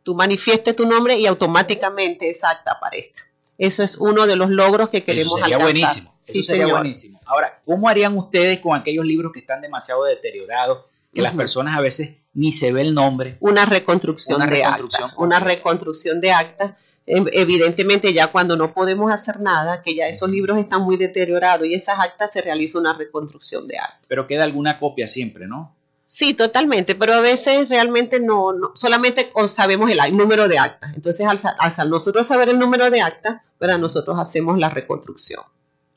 tú 0.02 0.14
manifiestes 0.14 0.74
tu 0.74 0.86
nombre 0.86 1.16
y 1.18 1.26
automáticamente 1.26 2.30
esa 2.30 2.50
acta 2.50 2.72
aparezca. 2.72 3.22
Eso 3.58 3.82
es 3.82 3.96
uno 3.96 4.26
de 4.26 4.36
los 4.36 4.50
logros 4.50 4.88
que 4.88 5.02
queremos 5.02 5.34
Eso 5.34 5.44
sería 5.44 5.56
alcanzar. 5.56 5.80
buenísimo. 5.80 6.14
Sí, 6.20 6.38
eso 6.38 6.46
sería 6.46 6.64
señor. 6.64 6.78
buenísimo. 6.80 7.20
Ahora, 7.26 7.60
¿cómo 7.64 7.88
harían 7.88 8.16
ustedes 8.16 8.60
con 8.60 8.78
aquellos 8.78 9.04
libros 9.04 9.32
que 9.32 9.40
están 9.40 9.60
demasiado 9.60 10.04
deteriorados, 10.04 10.84
que 11.12 11.22
las 11.22 11.34
personas 11.34 11.76
a 11.76 11.80
veces 11.80 12.10
ni 12.34 12.52
se 12.52 12.72
ve 12.72 12.82
el 12.82 12.94
nombre? 12.94 13.36
Una 13.40 13.66
reconstrucción 13.66 14.36
Una 14.36 14.46
de 14.46 14.58
reconstrucción 14.58 15.10
acta. 15.10 15.20
Una 15.22 15.40
reconstrucción 15.40 16.20
de 16.20 16.30
acta. 16.32 16.76
Em- 17.08 17.26
Evidentemente 17.32 18.12
ya 18.12 18.28
cuando 18.28 18.56
no 18.56 18.72
podemos 18.74 19.12
hacer 19.12 19.40
nada, 19.40 19.82
que 19.82 19.94
ya 19.94 20.06
esos 20.08 20.28
libros 20.30 20.58
están 20.58 20.82
muy 20.82 20.96
deteriorados 20.96 21.66
y 21.66 21.74
esas 21.74 21.98
actas 21.98 22.32
se 22.32 22.42
realiza 22.42 22.78
una 22.78 22.92
reconstrucción 22.92 23.66
de 23.66 23.78
acta. 23.78 24.00
Pero 24.08 24.26
queda 24.26 24.44
alguna 24.44 24.78
copia 24.78 25.06
siempre, 25.08 25.46
¿no? 25.46 25.74
Sí, 26.04 26.32
totalmente, 26.32 26.94
pero 26.94 27.12
a 27.12 27.20
veces 27.20 27.68
realmente 27.68 28.18
no, 28.18 28.52
no- 28.54 28.72
solamente 28.74 29.30
sabemos 29.46 29.90
el, 29.90 30.16
número 30.16 30.48
de 30.48 30.58
actas. 30.58 30.94
Entonces, 30.94 31.26
al, 31.26 31.90
nosotros 31.90 32.26
saber 32.26 32.48
el 32.48 32.58
número 32.58 32.88
de 32.90 33.02
actas, 33.02 33.42
¿verdad? 33.60 33.78
nosotros 33.78 34.16
hacemos 34.18 34.56
la 34.58 34.70
reconstrucción. 34.70 35.42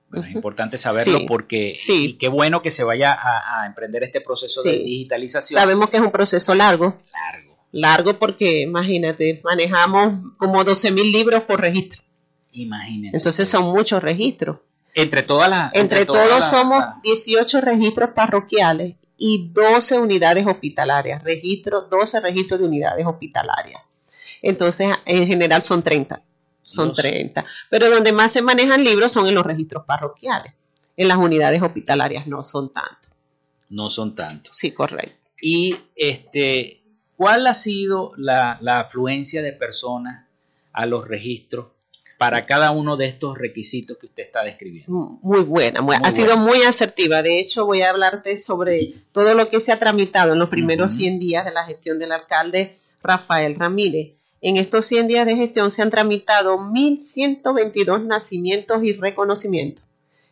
Bueno, 0.09 0.27
es 0.27 0.35
importante 0.35 0.77
saberlo 0.77 1.19
Sí, 1.19 1.25
porque 1.25 1.73
sí. 1.77 2.07
y 2.07 2.13
qué 2.15 2.27
bueno 2.27 2.61
que 2.61 2.71
se 2.71 2.83
vaya 2.83 3.13
a, 3.13 3.61
a 3.61 3.65
emprender 3.67 4.03
este 4.03 4.19
proceso 4.19 4.61
de 4.63 4.73
digitalización 4.79 5.57
Sabemos 5.57 5.89
que 5.89 5.95
es 5.95 6.03
un 6.03 6.11
proceso 6.11 6.53
largo, 6.53 6.97
largo. 7.13 7.50
Largo 7.71 8.17
porque, 8.19 8.61
imagínate, 8.61 9.41
manejamos 9.43 10.33
como 10.37 10.63
12 10.63 10.91
mil 10.91 11.11
libros 11.11 11.43
por 11.43 11.61
registro. 11.61 12.01
Imagínense. 12.51 13.17
Entonces 13.17 13.47
son 13.49 13.65
muchos 13.73 14.01
registros. 14.03 14.57
entre 14.93 15.23
todas 15.23 15.49
las 15.49 15.73
Entre 15.73 16.05
todas 16.05 16.27
todos 16.27 16.39
las- 16.41 16.49
somos 16.49 16.79
las- 16.79 17.01
18 17.01 17.61
registros 17.61 18.09
parroquiales 18.13 18.95
y 19.17 19.49
12 19.53 19.97
unidades 19.97 20.45
hospitalarias, 20.45 21.23
registro, 21.23 21.83
12 21.83 22.19
registros 22.19 22.59
de 22.59 22.65
unidades 22.67 23.05
hospitalarias. 23.05 23.81
Entonces, 24.41 24.89
en 25.05 25.27
general 25.27 25.61
son 25.61 25.81
30, 25.81 26.21
son 26.61 26.89
Doce. 26.89 27.03
30. 27.03 27.45
Pero 27.69 27.89
donde 27.89 28.11
más 28.11 28.33
se 28.33 28.41
manejan 28.41 28.83
libros 28.83 29.13
son 29.13 29.27
en 29.27 29.35
los 29.35 29.45
registros 29.45 29.85
parroquiales. 29.85 30.51
En 30.97 31.07
las 31.07 31.17
unidades 31.17 31.61
hospitalarias 31.61 32.27
no 32.27 32.43
son 32.43 32.73
tanto. 32.73 33.07
no 33.69 33.89
son 33.89 34.13
tantos. 34.13 34.53
Sí, 34.57 34.71
correcto. 34.73 35.15
Y 35.41 35.73
este, 35.95 36.80
¿cuál 37.21 37.45
ha 37.45 37.53
sido 37.53 38.13
la, 38.17 38.57
la 38.61 38.79
afluencia 38.79 39.41
de 39.43 39.53
personas 39.53 40.25
a 40.73 40.85
los 40.87 41.07
registros 41.07 41.67
para 42.17 42.45
cada 42.47 42.71
uno 42.71 42.97
de 42.97 43.05
estos 43.05 43.37
requisitos 43.37 43.97
que 43.97 44.07
usted 44.07 44.23
está 44.23 44.43
describiendo? 44.43 44.91
Muy 45.21 45.41
buena, 45.41 45.81
muy- 45.81 45.97
Muy 45.97 46.07
ha 46.07 46.11
sido 46.11 46.35
buena. 46.35 46.41
muy 46.43 46.61
asertiva. 46.63 47.21
De 47.21 47.39
hecho, 47.39 47.65
voy 47.67 47.83
a 47.83 47.91
hablarte 47.91 48.37
sobre 48.39 48.95
todo 49.11 49.35
lo 49.35 49.49
que 49.49 49.59
se 49.59 49.71
ha 49.71 49.77
tramitado 49.77 50.33
en 50.33 50.39
los 50.39 50.49
primeros 50.49 50.93
Ujú. 50.93 50.97
100 51.01 51.19
días 51.19 51.45
de 51.45 51.51
la 51.51 51.65
gestión 51.65 51.99
del 51.99 52.11
alcalde 52.11 52.77
Rafael 53.03 53.55
Ramírez. 53.55 54.13
En 54.41 54.57
estos 54.57 54.87
100 54.87 55.07
días 55.07 55.25
de 55.27 55.35
gestión 55.35 55.69
se 55.71 55.83
han 55.83 55.91
tramitado 55.91 56.57
1.122 56.57 58.03
nacimientos 58.05 58.83
y 58.83 58.93
reconocimientos. 58.93 59.83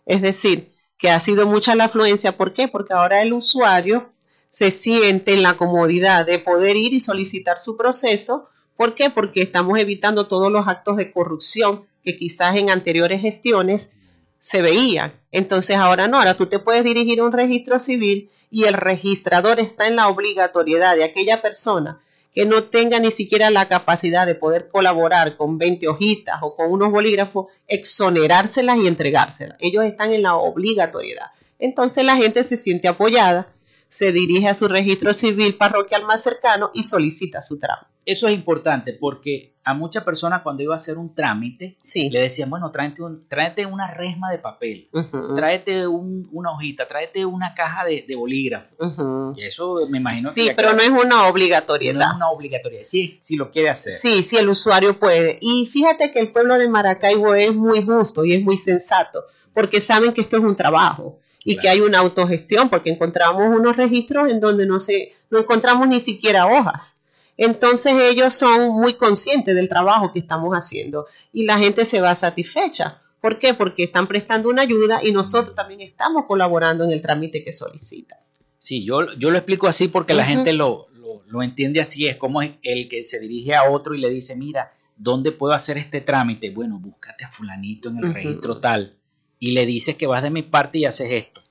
Es 0.07 0.21
decir, 0.23 0.71
que 0.97 1.09
ha 1.11 1.19
sido 1.19 1.45
mucha 1.47 1.75
la 1.75 1.85
afluencia. 1.85 2.35
¿Por 2.35 2.53
qué? 2.53 2.67
Porque 2.67 2.93
ahora 2.93 3.21
el 3.21 3.33
usuario 3.33 4.09
se 4.49 4.71
siente 4.71 5.33
en 5.33 5.43
la 5.43 5.55
comodidad 5.55 6.25
de 6.25 6.39
poder 6.39 6.75
ir 6.75 6.93
y 6.93 6.99
solicitar 6.99 7.59
su 7.59 7.77
proceso 7.77 8.49
¿Por 8.79 8.95
qué? 8.95 9.09
Porque 9.09 9.41
estamos 9.41 9.77
evitando 9.77 10.27
todos 10.27 10.49
los 10.49 10.65
actos 10.69 10.95
de 10.95 11.11
corrupción 11.11 11.83
que 12.01 12.15
quizás 12.15 12.55
en 12.55 12.69
anteriores 12.69 13.21
gestiones 13.21 13.97
se 14.39 14.61
veían. 14.61 15.11
Entonces 15.33 15.75
ahora 15.75 16.07
no, 16.07 16.17
ahora 16.17 16.37
tú 16.37 16.45
te 16.45 16.59
puedes 16.59 16.85
dirigir 16.85 17.19
a 17.19 17.25
un 17.25 17.33
registro 17.33 17.77
civil 17.77 18.31
y 18.49 18.63
el 18.63 18.75
registrador 18.75 19.59
está 19.59 19.87
en 19.87 19.97
la 19.97 20.07
obligatoriedad 20.07 20.95
de 20.95 21.03
aquella 21.03 21.41
persona 21.41 21.99
que 22.33 22.45
no 22.45 22.63
tenga 22.63 22.99
ni 22.99 23.11
siquiera 23.11 23.49
la 23.49 23.67
capacidad 23.67 24.25
de 24.25 24.35
poder 24.35 24.69
colaborar 24.69 25.35
con 25.35 25.57
20 25.57 25.89
hojitas 25.89 26.37
o 26.41 26.55
con 26.55 26.71
unos 26.71 26.89
bolígrafos, 26.89 27.47
exonerárselas 27.67 28.77
y 28.77 28.87
entregárselas. 28.87 29.57
Ellos 29.59 29.83
están 29.83 30.13
en 30.13 30.21
la 30.21 30.37
obligatoriedad. 30.37 31.31
Entonces 31.59 32.05
la 32.05 32.15
gente 32.15 32.45
se 32.45 32.55
siente 32.55 32.87
apoyada, 32.87 33.49
se 33.89 34.11
dirige 34.13 34.47
a 34.47 34.53
su 34.53 34.67
registro 34.67 35.13
civil 35.13 35.55
parroquial 35.55 36.05
más 36.05 36.23
cercano 36.23 36.71
y 36.73 36.83
solicita 36.83 37.41
su 37.41 37.59
trámite. 37.59 37.87
Eso 38.05 38.27
es 38.27 38.33
importante 38.33 38.93
porque 38.93 39.53
a 39.63 39.73
muchas 39.75 40.03
personas 40.03 40.41
cuando 40.41 40.63
iba 40.63 40.73
a 40.73 40.77
hacer 40.77 40.97
un 40.97 41.13
trámite, 41.13 41.75
Sí. 41.79 42.09
le 42.09 42.21
decían, 42.21 42.49
bueno, 42.49 42.71
tráete, 42.71 43.03
un- 43.03 43.27
tráete 43.27 43.65
una 43.67 43.91
resma 43.93 44.31
de 44.31 44.39
papel, 44.39 44.89
tráete 45.35 45.85
un- 45.85 46.27
una 46.31 46.51
hojita, 46.51 46.87
tráete 46.87 47.23
una 47.25 47.53
caja 47.53 47.85
de, 47.85 48.05
de 48.07 48.15
bolígrafo. 48.15 48.75
Y 49.37 49.43
eso 49.43 49.85
me 49.89 49.99
imagino 49.99 50.29
que 50.29 50.33
Sí, 50.33 50.49
pero 50.55 50.73
no 50.73 50.79
es 50.81 50.89
una 50.89 51.03
no 51.03 51.27
obligatoriedad. 51.27 52.09
es 52.09 52.15
una 52.15 52.29
obligatoriedad. 52.31 52.83
Sí, 52.83 53.07
si 53.21 53.35
lo 53.35 53.51
quiere 53.51 53.69
hacer. 53.69 53.93
Sí, 53.95 54.23
sí, 54.23 54.37
el 54.37 54.49
usuario 54.49 54.97
puede. 54.97 55.37
Y 55.41 55.67
fíjate 55.67 56.11
que 56.11 56.19
el 56.19 56.31
pueblo 56.31 56.57
de 56.57 56.67
Maracaibo 56.67 57.35
es 57.35 57.53
muy 57.53 57.83
justo 57.83 58.25
y 58.25 58.33
es 58.33 58.41
muy 58.43 58.57
sensato, 58.57 59.23
porque 59.53 59.81
saben 59.81 60.13
que 60.13 60.21
esto 60.21 60.37
es 60.37 60.43
un 60.43 60.55
trabajo 60.55 61.19
y 61.43 61.55
Claro. 61.55 61.61
que 61.61 61.69
hay 61.69 61.81
una 61.81 61.99
autogestión, 61.99 62.69
porque 62.69 62.89
encontramos 62.89 63.55
unos 63.55 63.77
registros 63.77 64.31
en 64.31 64.39
donde 64.39 64.65
no 64.65 64.79
se, 64.79 65.13
no 65.29 65.39
encontramos 65.39 65.87
ni 65.87 65.99
siquiera 65.99 66.47
hojas. 66.47 67.01
Entonces 67.37 67.93
ellos 68.01 68.33
son 68.33 68.69
muy 68.71 68.95
conscientes 68.95 69.55
del 69.55 69.69
trabajo 69.69 70.11
que 70.11 70.19
estamos 70.19 70.53
haciendo 70.53 71.05
y 71.31 71.45
la 71.45 71.57
gente 71.57 71.85
se 71.85 72.01
va 72.01 72.13
satisfecha. 72.13 73.01
¿Por 73.21 73.39
qué? 73.39 73.53
Porque 73.53 73.83
están 73.83 74.07
prestando 74.07 74.49
una 74.49 74.63
ayuda 74.63 74.99
y 75.03 75.11
nosotros 75.13 75.55
también 75.55 75.81
estamos 75.81 76.25
colaborando 76.25 76.83
en 76.83 76.91
el 76.91 77.01
trámite 77.01 77.43
que 77.43 77.53
solicitan. 77.53 78.19
Sí, 78.57 78.83
yo, 78.83 79.13
yo 79.17 79.31
lo 79.31 79.37
explico 79.37 79.67
así 79.67 79.87
porque 79.87 80.13
la 80.13 80.25
gente 80.25 80.51
lo, 80.51 80.87
lo, 80.93 81.23
lo 81.27 81.41
entiende 81.43 81.79
así. 81.79 82.07
Es 82.07 82.17
como 82.17 82.41
el 82.41 82.89
que 82.89 83.03
se 83.03 83.19
dirige 83.19 83.55
a 83.55 83.69
otro 83.71 83.95
y 83.95 83.99
le 83.99 84.09
dice, 84.09 84.35
mira, 84.35 84.73
¿dónde 84.97 85.31
puedo 85.31 85.53
hacer 85.53 85.77
este 85.77 86.01
trámite? 86.01 86.49
Bueno, 86.49 86.77
búscate 86.77 87.23
a 87.23 87.29
fulanito 87.31 87.87
en 87.87 88.03
el 88.03 88.13
registro 88.13 88.59
tal 88.59 88.98
y 89.39 89.51
le 89.51 89.65
dices 89.65 89.95
que 89.95 90.07
vas 90.07 90.21
de 90.23 90.29
mi 90.29 90.41
parte 90.43 90.77
y 90.79 90.85
haces 90.85 91.11
esto. 91.11 91.41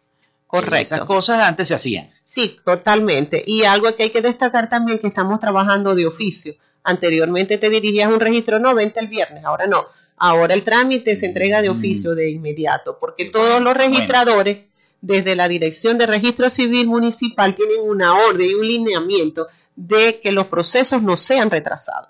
Correcto. 0.47 0.76
Esas 0.95 1.01
cosas 1.03 1.43
antes 1.43 1.68
se 1.68 1.74
hacían. 1.74 2.11
Sí, 2.24 2.57
totalmente. 2.64 3.43
Y 3.47 3.64
algo 3.64 3.95
que 3.95 4.05
hay 4.05 4.11
que 4.11 4.22
destacar 4.22 4.70
también 4.70 4.99
que 4.99 5.09
estamos 5.09 5.41
trabajando 5.41 5.95
de 5.95 6.07
oficio. 6.07 6.55
Anteriormente 6.84 7.59
te 7.59 7.68
dirigías 7.68 8.09
a 8.11 8.14
un 8.14 8.20
registro, 8.20 8.59
no, 8.59 8.74
vente 8.74 9.01
el 9.01 9.09
viernes, 9.09 9.45
ahora 9.45 9.66
no. 9.66 9.86
Ahora 10.16 10.55
el 10.55 10.62
trámite 10.62 11.16
se 11.16 11.26
entrega 11.26 11.61
de 11.62 11.68
Mm. 11.68 11.72
oficio 11.76 12.14
de 12.14 12.30
inmediato, 12.30 12.99
porque 12.99 13.26
todos 13.26 13.61
los 13.61 13.76
registradores, 13.76 14.59
desde 15.01 15.36
la 15.36 15.49
Dirección 15.49 15.99
de 15.99 16.07
Registro 16.07 16.49
Civil 16.51 16.86
Municipal, 16.89 17.55
tienen 17.55 17.80
una 17.82 18.14
orden 18.18 18.47
y 18.49 18.55
un 18.55 18.66
lineamiento 18.66 19.47
de 19.76 20.18
que 20.20 20.32
los 20.32 20.47
procesos 20.47 21.03
no 21.03 21.16
sean 21.16 21.51
retrasados. 21.51 22.09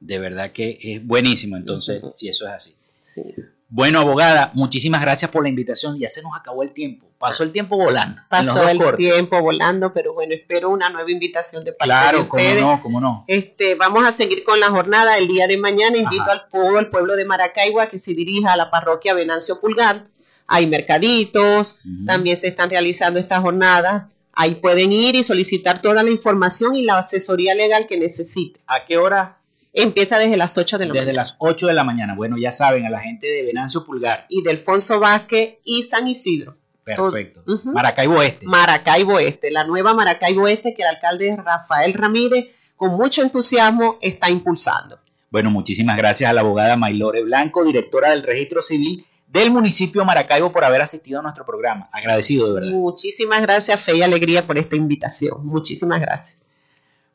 De 0.00 0.18
verdad 0.18 0.52
que 0.52 0.78
es 0.80 1.04
buenísimo, 1.04 1.56
entonces, 1.56 2.02
si 2.12 2.28
eso 2.28 2.46
es 2.46 2.52
así. 2.52 2.74
Sí. 3.02 3.34
Bueno, 3.68 3.98
abogada, 4.00 4.50
muchísimas 4.54 5.00
gracias 5.00 5.30
por 5.30 5.42
la 5.42 5.48
invitación. 5.48 5.98
Ya 5.98 6.08
se 6.08 6.22
nos 6.22 6.32
acabó 6.36 6.62
el 6.62 6.70
tiempo. 6.72 7.06
Pasó 7.18 7.42
el 7.42 7.50
tiempo 7.52 7.76
volando. 7.76 8.20
Pasó 8.28 8.68
el 8.68 8.78
cortes. 8.78 8.98
tiempo 8.98 9.40
volando, 9.40 9.92
pero 9.92 10.12
bueno, 10.14 10.34
espero 10.34 10.70
una 10.70 10.90
nueva 10.90 11.10
invitación 11.10 11.64
de 11.64 11.72
parte 11.72 11.92
de 11.92 11.98
Claro, 12.00 12.28
cómo 12.28 12.42
ustedes. 12.42 12.62
no, 12.62 12.80
cómo 12.82 13.00
no. 13.00 13.24
Este, 13.26 13.74
vamos 13.74 14.06
a 14.06 14.12
seguir 14.12 14.44
con 14.44 14.60
la 14.60 14.68
jornada 14.68 15.16
el 15.18 15.26
día 15.26 15.46
de 15.46 15.56
mañana. 15.56 15.96
Invito 15.96 16.22
Ajá. 16.22 16.32
al 16.32 16.48
pueblo, 16.48 16.78
al 16.78 16.90
pueblo 16.90 17.16
de 17.16 17.24
Maracaibo 17.24 17.80
a 17.80 17.86
que 17.86 17.98
se 17.98 18.14
dirija 18.14 18.52
a 18.52 18.56
la 18.56 18.70
parroquia 18.70 19.14
Venancio 19.14 19.60
Pulgar. 19.60 20.06
Hay 20.46 20.66
mercaditos, 20.66 21.80
también 22.06 22.36
se 22.36 22.48
están 22.48 22.68
realizando 22.68 23.18
estas 23.18 23.40
jornadas. 23.40 24.04
Ahí 24.34 24.56
pueden 24.56 24.92
ir 24.92 25.14
y 25.14 25.24
solicitar 25.24 25.80
toda 25.80 26.02
la 26.02 26.10
información 26.10 26.74
y 26.76 26.82
la 26.82 26.98
asesoría 26.98 27.54
legal 27.54 27.86
que 27.86 27.96
necesiten. 27.96 28.62
¿A 28.66 28.84
qué 28.84 28.98
hora? 28.98 29.38
Empieza 29.76 30.18
desde 30.18 30.36
las 30.36 30.56
8 30.56 30.78
de 30.78 30.86
la 30.86 30.92
Desde 30.92 31.06
mañana. 31.06 31.16
las 31.18 31.36
8 31.38 31.66
de 31.66 31.74
la 31.74 31.84
mañana. 31.84 32.14
Bueno, 32.14 32.36
ya 32.38 32.52
saben, 32.52 32.86
a 32.86 32.90
la 32.90 33.00
gente 33.00 33.26
de 33.26 33.42
Venancio 33.42 33.84
Pulgar. 33.84 34.24
Y 34.28 34.42
de 34.42 34.50
Alfonso 34.50 35.00
Vázquez 35.00 35.58
y 35.64 35.82
San 35.82 36.06
Isidro. 36.06 36.56
Perfecto. 36.84 37.42
Maracaibo 37.64 38.22
Este. 38.22 38.46
Maracaibo 38.46 39.18
Este, 39.18 39.50
la 39.50 39.64
nueva 39.64 39.94
Maracaibo 39.94 40.46
Este 40.46 40.74
que 40.74 40.82
el 40.82 40.88
alcalde 40.88 41.36
Rafael 41.36 41.92
Ramírez 41.94 42.46
con 42.76 42.92
mucho 42.92 43.22
entusiasmo 43.22 43.98
está 44.00 44.30
impulsando. 44.30 45.00
Bueno, 45.30 45.50
muchísimas 45.50 45.96
gracias 45.96 46.30
a 46.30 46.32
la 46.32 46.42
abogada 46.42 46.76
Maylore 46.76 47.22
Blanco, 47.24 47.64
directora 47.64 48.10
del 48.10 48.22
Registro 48.22 48.62
Civil 48.62 49.04
del 49.26 49.50
municipio 49.50 50.04
Maracaibo, 50.04 50.52
por 50.52 50.62
haber 50.62 50.82
asistido 50.82 51.18
a 51.18 51.22
nuestro 51.22 51.44
programa. 51.44 51.88
Agradecido, 51.92 52.46
de 52.46 52.60
verdad. 52.60 52.70
Muchísimas 52.70 53.42
gracias, 53.42 53.80
Fe 53.80 53.96
y 53.96 54.02
Alegría, 54.02 54.46
por 54.46 54.56
esta 54.58 54.76
invitación. 54.76 55.44
Muchísimas 55.44 56.00
gracias. 56.00 56.50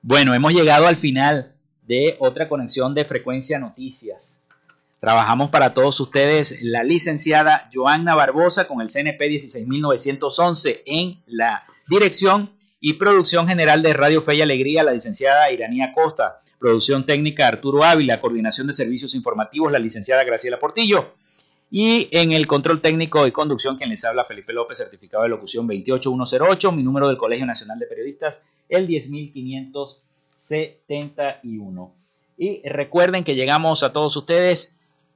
Bueno, 0.01 0.33
hemos 0.33 0.51
llegado 0.53 0.87
al 0.87 0.97
final 0.97 1.53
de 1.89 2.17
otra 2.19 2.47
conexión 2.47 2.93
de 2.93 3.03
Frecuencia 3.03 3.57
Noticias. 3.57 4.43
Trabajamos 4.99 5.49
para 5.49 5.73
todos 5.73 5.99
ustedes 5.99 6.61
la 6.61 6.83
licenciada 6.83 7.67
Joanna 7.73 8.13
Barbosa 8.13 8.67
con 8.67 8.79
el 8.81 8.89
CNP 8.89 9.27
16911 9.27 10.83
en 10.85 11.19
la 11.25 11.63
dirección 11.87 12.51
y 12.79 12.93
producción 12.93 13.47
general 13.47 13.81
de 13.81 13.93
Radio 13.93 14.21
Fe 14.21 14.35
y 14.35 14.41
Alegría, 14.43 14.83
la 14.83 14.91
licenciada 14.93 15.51
Iranía 15.51 15.91
Costa, 15.91 16.41
producción 16.59 17.07
técnica 17.07 17.47
Arturo 17.47 17.83
Ávila, 17.83 18.21
coordinación 18.21 18.67
de 18.67 18.73
servicios 18.73 19.15
informativos, 19.15 19.71
la 19.71 19.79
licenciada 19.79 20.23
Graciela 20.23 20.59
Portillo. 20.59 21.13
Y 21.71 22.07
en 22.11 22.33
el 22.33 22.45
control 22.45 22.81
técnico 22.81 23.25
y 23.25 23.31
conducción, 23.31 23.77
quien 23.77 23.89
les 23.89 24.05
habla, 24.05 24.25
Felipe 24.25 24.53
López, 24.53 24.77
certificado 24.77 25.23
de 25.23 25.29
locución 25.29 25.65
28108, 25.67 26.71
mi 26.71 26.83
número 26.83 27.07
del 27.07 27.17
Colegio 27.17 27.47
Nacional 27.47 27.79
de 27.79 27.87
Periodistas, 27.87 28.43
el 28.69 28.85
10571. 30.47 31.93
Y 32.37 32.67
recuerden 32.67 33.23
que 33.23 33.35
llegamos 33.35 33.83
a 33.83 33.91
todos 33.91 34.15
ustedes 34.15 34.73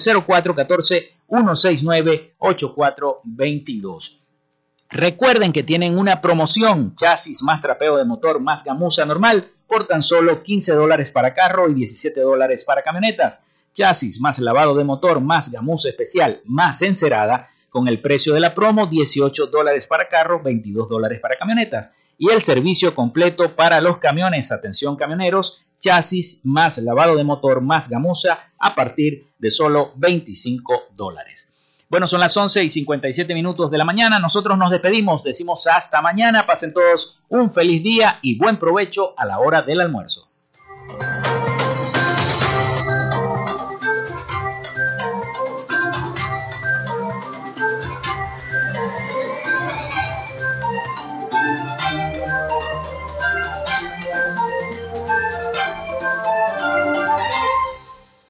0414-169-8422. 1.30 4.20
Recuerden 4.90 5.52
que 5.52 5.64
tienen 5.64 5.98
una 5.98 6.22
promoción, 6.22 6.96
chasis 6.96 7.44
más 7.44 7.60
trapeo 7.60 7.98
de 7.98 8.06
motor 8.06 8.40
más 8.40 8.64
gamuza 8.64 9.06
normal, 9.06 9.52
por 9.68 9.88
tan 9.88 10.02
solo 10.02 10.44
15 10.44 10.74
dólares 10.74 11.12
para 11.12 11.34
carro 11.34 11.70
y 11.70 11.74
17 11.74 12.22
dólares 12.22 12.64
para 12.64 12.84
camionetas. 12.84 13.48
Chasis 13.74 14.22
más 14.22 14.40
lavado 14.40 14.76
de 14.76 14.84
motor 14.84 15.20
más 15.20 15.52
gamuza 15.52 15.90
especial 15.90 16.42
más 16.46 16.82
encerada, 16.82 17.50
con 17.70 17.90
el 17.90 18.02
precio 18.02 18.34
de 18.34 18.40
la 18.40 18.56
promo, 18.56 18.88
18 18.88 19.48
dólares 19.48 19.86
para 19.86 20.08
carro, 20.08 20.42
22 20.42 20.88
dólares 20.88 21.20
para 21.20 21.36
camionetas. 21.36 21.94
Y 22.18 22.30
el 22.32 22.42
servicio 22.42 22.96
completo 22.96 23.56
para 23.56 23.82
los 23.82 23.98
camiones, 23.98 24.52
atención 24.52 24.96
camioneros, 24.96 25.62
chasis 25.80 26.42
más 26.44 26.78
lavado 26.78 27.16
de 27.16 27.24
motor 27.24 27.62
más 27.62 27.90
gamuza 27.90 28.52
a 28.58 28.74
partir 28.74 29.28
de 29.38 29.52
solo 29.52 29.92
25 29.96 30.86
dólares. 30.96 31.54
Bueno, 31.90 32.08
son 32.08 32.20
las 32.20 32.36
11 32.36 32.64
y 32.64 32.70
57 32.70 33.34
minutos 33.34 33.70
de 33.70 33.78
la 33.78 33.86
mañana. 33.86 34.18
Nosotros 34.20 34.58
nos 34.58 34.72
despedimos, 34.72 35.24
decimos 35.24 35.68
hasta 35.68 36.02
mañana. 36.02 36.46
Pasen 36.46 36.74
todos 36.74 37.20
un 37.30 37.52
feliz 37.52 37.84
día 37.84 38.18
y 38.22 38.38
buen 38.38 38.58
provecho 38.58 39.14
a 39.18 39.26
la 39.26 39.40
hora 39.40 39.62
del 39.62 39.82
almuerzo. 39.82 40.28